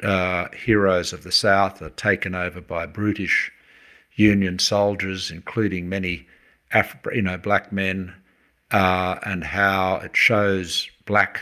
uh, 0.02 0.48
heroes 0.56 1.12
of 1.12 1.22
the 1.22 1.32
South 1.32 1.80
are 1.80 1.90
taken 1.90 2.34
over 2.34 2.60
by 2.60 2.86
brutish 2.86 3.51
Union 4.14 4.58
soldiers, 4.58 5.30
including 5.30 5.88
many 5.88 6.26
you 7.12 7.22
know 7.22 7.36
black 7.36 7.72
men, 7.72 8.14
uh, 8.70 9.18
and 9.24 9.44
how 9.44 9.96
it 9.96 10.16
shows 10.16 10.88
black 11.06 11.40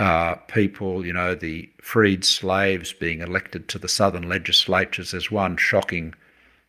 uh, 0.00 0.34
people, 0.48 1.04
you 1.04 1.12
know, 1.12 1.34
the 1.34 1.68
freed 1.82 2.24
slaves 2.24 2.92
being 2.92 3.20
elected 3.20 3.68
to 3.68 3.78
the 3.78 3.88
southern 3.88 4.28
legislatures. 4.28 5.10
There's 5.10 5.30
one 5.30 5.58
shocking 5.58 6.14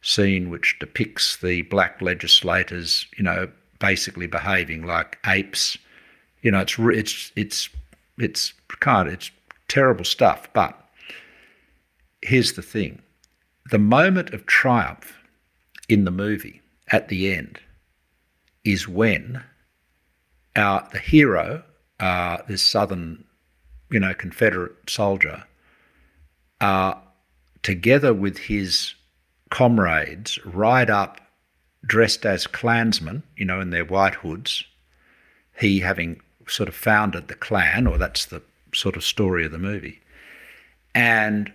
scene 0.02 0.50
which 0.50 0.78
depicts 0.80 1.38
the 1.38 1.62
black 1.63 2.02
legislators, 2.02 3.06
you 3.15 3.24
know, 3.24 3.50
basically 3.80 4.28
behaving 4.28 4.86
like 4.86 5.17
apes. 5.26 5.78
You 6.41 6.52
know, 6.52 6.60
it's 6.60 6.78
it's 6.78 7.32
it's 7.38 7.69
it's 8.17 8.54
kind 8.82 9.08
of, 9.08 9.13
it's 9.13 9.32
terrible 9.69 10.04
stuff. 10.04 10.52
But 10.52 10.78
here's 12.21 12.54
the 12.54 12.62
thing: 12.62 13.02
the 13.69 13.80
moment 13.80 14.32
of 14.34 14.45
triumph 14.45 15.19
in 15.88 16.06
the 16.06 16.12
movie 16.12 16.62
at 16.91 17.08
the 17.08 17.34
end 17.34 17.60
is 18.63 18.88
when 18.88 19.43
our 20.56 20.88
the 20.91 21.00
hero, 21.00 21.63
uh, 22.00 22.38
this 22.47 22.62
southern, 22.62 23.24
you 23.89 24.00
know, 24.00 24.13
Confederate 24.13 24.89
soldier, 24.89 25.43
uh, 26.60 26.93
together 27.63 28.13
with 28.13 28.38
his 28.38 28.93
comrades, 29.50 30.43
ride 30.45 30.89
up 30.89 31.21
dressed 31.86 32.26
as 32.26 32.47
Klansmen, 32.47 33.24
you 33.36 33.45
know, 33.45 33.60
in 33.60 33.71
their 33.71 33.86
white 33.86 34.15
hoods. 34.15 34.63
He 35.60 35.80
having 35.80 36.21
sort 36.47 36.69
of 36.69 36.76
founded 36.76 37.28
the 37.28 37.36
Klan, 37.36 37.88
or 37.88 37.97
that's 37.97 38.26
the 38.26 38.41
sort 38.74 38.95
of 38.95 39.04
story 39.04 39.45
of 39.45 39.52
the 39.52 39.58
movie, 39.58 40.00
and 40.93 41.52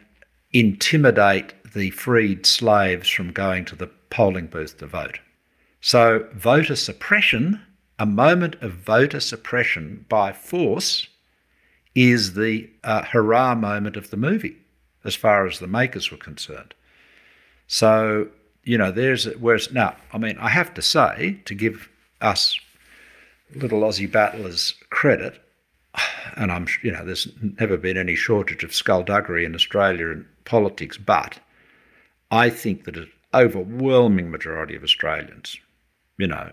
intimidate 0.52 1.54
the 1.76 1.90
freed 1.90 2.46
slaves 2.46 3.06
from 3.06 3.30
going 3.30 3.62
to 3.66 3.76
the 3.76 3.90
polling 4.08 4.46
booth 4.46 4.78
to 4.78 4.86
vote. 4.86 5.20
So, 5.82 6.26
voter 6.32 6.74
suppression, 6.74 7.60
a 7.98 8.06
moment 8.06 8.56
of 8.62 8.72
voter 8.72 9.20
suppression 9.20 10.06
by 10.08 10.32
force, 10.32 11.06
is 11.94 12.32
the 12.32 12.70
uh, 12.82 13.02
hurrah 13.02 13.54
moment 13.54 13.96
of 13.96 14.08
the 14.08 14.16
movie, 14.16 14.56
as 15.04 15.14
far 15.14 15.46
as 15.46 15.58
the 15.58 15.66
makers 15.66 16.10
were 16.10 16.16
concerned. 16.16 16.72
So, 17.66 18.28
you 18.64 18.78
know, 18.78 18.90
there's 18.90 19.26
whereas 19.36 19.70
now, 19.70 19.96
I 20.14 20.18
mean, 20.18 20.38
I 20.38 20.48
have 20.48 20.72
to 20.74 20.82
say 20.82 21.42
to 21.44 21.54
give 21.54 21.90
us 22.22 22.58
little 23.54 23.82
Aussie 23.82 24.10
battlers 24.10 24.74
credit, 24.88 25.42
and 26.36 26.50
I'm, 26.50 26.68
you 26.82 26.90
know, 26.90 27.04
there's 27.04 27.28
never 27.60 27.76
been 27.76 27.98
any 27.98 28.14
shortage 28.14 28.64
of 28.64 28.74
skullduggery 28.74 29.44
in 29.44 29.54
Australia 29.54 30.06
in 30.06 30.26
politics, 30.46 30.96
but 30.96 31.38
I 32.30 32.50
think 32.50 32.84
that 32.84 32.96
an 32.96 33.10
overwhelming 33.34 34.30
majority 34.30 34.74
of 34.74 34.82
Australians, 34.82 35.58
you 36.18 36.26
know, 36.26 36.52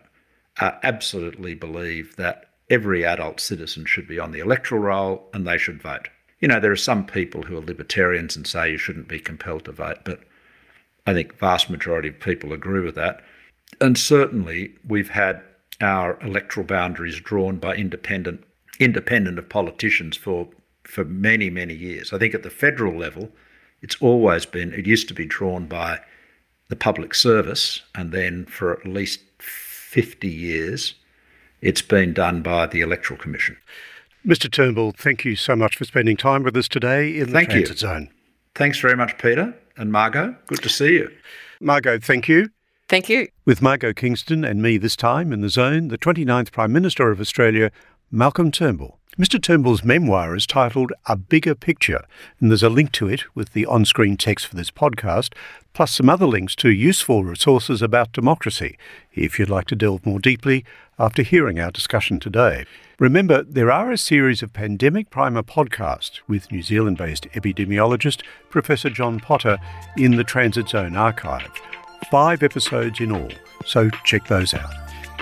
absolutely 0.59 1.55
believe 1.55 2.15
that 2.17 2.45
every 2.69 3.05
adult 3.05 3.39
citizen 3.39 3.85
should 3.85 4.07
be 4.07 4.19
on 4.19 4.31
the 4.31 4.39
electoral 4.39 4.81
roll 4.81 5.29
and 5.33 5.45
they 5.47 5.57
should 5.57 5.81
vote. 5.81 6.09
You 6.39 6.47
know, 6.47 6.59
there 6.59 6.71
are 6.71 6.75
some 6.75 7.05
people 7.05 7.43
who 7.43 7.57
are 7.57 7.61
libertarians 7.61 8.35
and 8.35 8.45
say 8.45 8.71
you 8.71 8.77
shouldn't 8.77 9.07
be 9.07 9.19
compelled 9.19 9.65
to 9.65 9.71
vote, 9.71 9.99
but 10.03 10.21
I 11.05 11.13
think 11.13 11.37
vast 11.37 11.69
majority 11.69 12.09
of 12.09 12.19
people 12.19 12.53
agree 12.53 12.81
with 12.81 12.95
that. 12.95 13.21
And 13.81 13.97
certainly 13.97 14.75
we've 14.87 15.09
had 15.09 15.41
our 15.81 16.19
electoral 16.21 16.65
boundaries 16.65 17.19
drawn 17.19 17.57
by 17.57 17.75
independent 17.75 18.43
independent 18.79 19.37
of 19.37 19.49
politicians 19.49 20.17
for 20.17 20.49
for 20.83 21.05
many 21.05 21.49
many 21.49 21.73
years. 21.73 22.13
I 22.13 22.17
think 22.17 22.33
at 22.33 22.43
the 22.43 22.49
federal 22.49 22.97
level, 22.97 23.31
it's 23.83 23.97
always 24.01 24.47
been. 24.47 24.73
It 24.73 24.87
used 24.87 25.07
to 25.09 25.13
be 25.13 25.25
drawn 25.25 25.67
by 25.67 25.99
the 26.69 26.75
public 26.75 27.13
service, 27.13 27.83
and 27.93 28.11
then 28.11 28.45
for 28.45 28.73
at 28.73 28.85
least 28.85 29.19
fifty 29.37 30.29
years, 30.29 30.95
it's 31.61 31.83
been 31.83 32.13
done 32.13 32.41
by 32.41 32.65
the 32.65 32.81
electoral 32.81 33.19
commission. 33.19 33.57
Mr. 34.25 34.49
Turnbull, 34.49 34.93
thank 34.93 35.25
you 35.25 35.35
so 35.35 35.55
much 35.55 35.75
for 35.75 35.83
spending 35.83 36.15
time 36.15 36.43
with 36.43 36.55
us 36.55 36.69
today 36.69 37.19
in 37.19 37.27
the 37.27 37.33
thank 37.33 37.49
Transit 37.49 37.69
you. 37.71 37.87
Zone. 37.87 38.09
Thanks 38.55 38.79
very 38.79 38.95
much, 38.95 39.17
Peter 39.17 39.53
and 39.75 39.91
Margo. 39.91 40.35
Good 40.47 40.63
to 40.63 40.69
see 40.69 40.93
you. 40.93 41.11
Margo, 41.59 41.99
thank 41.99 42.29
you. 42.29 42.49
Thank 42.87 43.09
you. 43.09 43.27
With 43.45 43.61
Margo 43.61 43.91
Kingston 43.91 44.45
and 44.45 44.61
me 44.61 44.77
this 44.77 44.95
time 44.95 45.33
in 45.33 45.41
the 45.41 45.49
zone, 45.49 45.89
the 45.89 45.97
29th 45.97 46.51
Prime 46.51 46.71
Minister 46.71 47.11
of 47.11 47.19
Australia, 47.19 47.71
Malcolm 48.11 48.51
Turnbull. 48.51 48.99
Mr. 49.15 49.39
Turnbull's 49.39 49.83
memoir 49.83 50.35
is 50.35 50.47
titled 50.47 50.91
A 51.05 51.15
Bigger 51.15 51.53
Picture, 51.53 52.03
and 52.39 52.49
there's 52.49 52.63
a 52.63 52.69
link 52.69 52.91
to 52.93 53.07
it 53.07 53.23
with 53.35 53.53
the 53.53 53.63
on 53.67 53.85
screen 53.85 54.17
text 54.17 54.47
for 54.47 54.55
this 54.55 54.71
podcast, 54.71 55.35
plus 55.71 55.91
some 55.91 56.09
other 56.09 56.25
links 56.25 56.55
to 56.55 56.71
useful 56.71 57.23
resources 57.23 57.83
about 57.83 58.11
democracy, 58.11 58.75
if 59.13 59.37
you'd 59.37 59.51
like 59.51 59.67
to 59.67 59.75
delve 59.75 60.03
more 60.03 60.17
deeply 60.17 60.65
after 60.97 61.21
hearing 61.21 61.59
our 61.59 61.69
discussion 61.69 62.19
today. 62.19 62.65
Remember, 62.97 63.43
there 63.43 63.71
are 63.71 63.91
a 63.91 63.99
series 63.99 64.41
of 64.41 64.51
Pandemic 64.51 65.11
Primer 65.11 65.43
podcasts 65.43 66.21
with 66.27 66.51
New 66.51 66.63
Zealand 66.63 66.97
based 66.97 67.27
epidemiologist 67.33 68.23
Professor 68.49 68.89
John 68.89 69.19
Potter 69.19 69.59
in 69.95 70.15
the 70.15 70.23
Transit 70.23 70.69
Zone 70.69 70.95
archive. 70.95 71.51
Five 72.09 72.41
episodes 72.41 72.99
in 72.99 73.11
all, 73.11 73.29
so 73.63 73.91
check 74.05 74.25
those 74.25 74.55
out. 74.55 74.73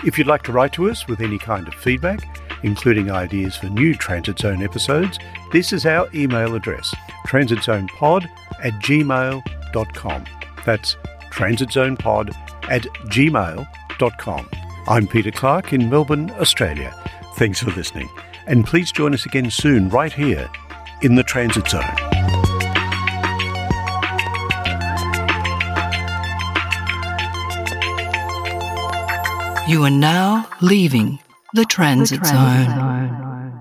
If 0.05 0.17
you'd 0.17 0.27
like 0.27 0.43
to 0.43 0.53
write 0.53 0.71
to 0.73 0.89
us 0.89 1.09
with 1.09 1.19
any 1.19 1.37
kind 1.37 1.67
of 1.67 1.73
feedback, 1.73 2.21
including 2.63 3.11
ideas 3.11 3.55
for 3.55 3.67
new 3.67 3.93
Transit 3.95 4.39
Zone 4.39 4.63
episodes, 4.63 5.19
this 5.51 5.73
is 5.73 5.85
our 5.85 6.07
email 6.13 6.55
address 6.55 6.93
transitzonepod 7.27 8.29
at 8.63 8.73
gmail.com. 8.73 10.25
That's 10.65 10.95
transitzonepod 11.31 12.35
at 12.69 12.83
gmail.com. 12.83 14.49
I'm 14.87 15.07
Peter 15.07 15.31
Clarke 15.31 15.73
in 15.73 15.89
Melbourne, 15.89 16.31
Australia. 16.31 16.93
Thanks 17.35 17.61
for 17.61 17.71
listening, 17.71 18.09
and 18.47 18.65
please 18.65 18.91
join 18.91 19.13
us 19.13 19.25
again 19.25 19.49
soon, 19.51 19.89
right 19.89 20.11
here 20.11 20.49
in 21.01 21.15
the 21.15 21.23
Transit 21.23 21.67
Zone. 21.67 21.83
You 29.67 29.83
are 29.85 29.89
now 29.89 30.49
leaving 30.59 31.19
the 31.53 31.65
transit, 31.65 32.21
The 32.21 32.27
transit 32.27 32.75
zone. 32.75 33.09
zone. 33.09 33.60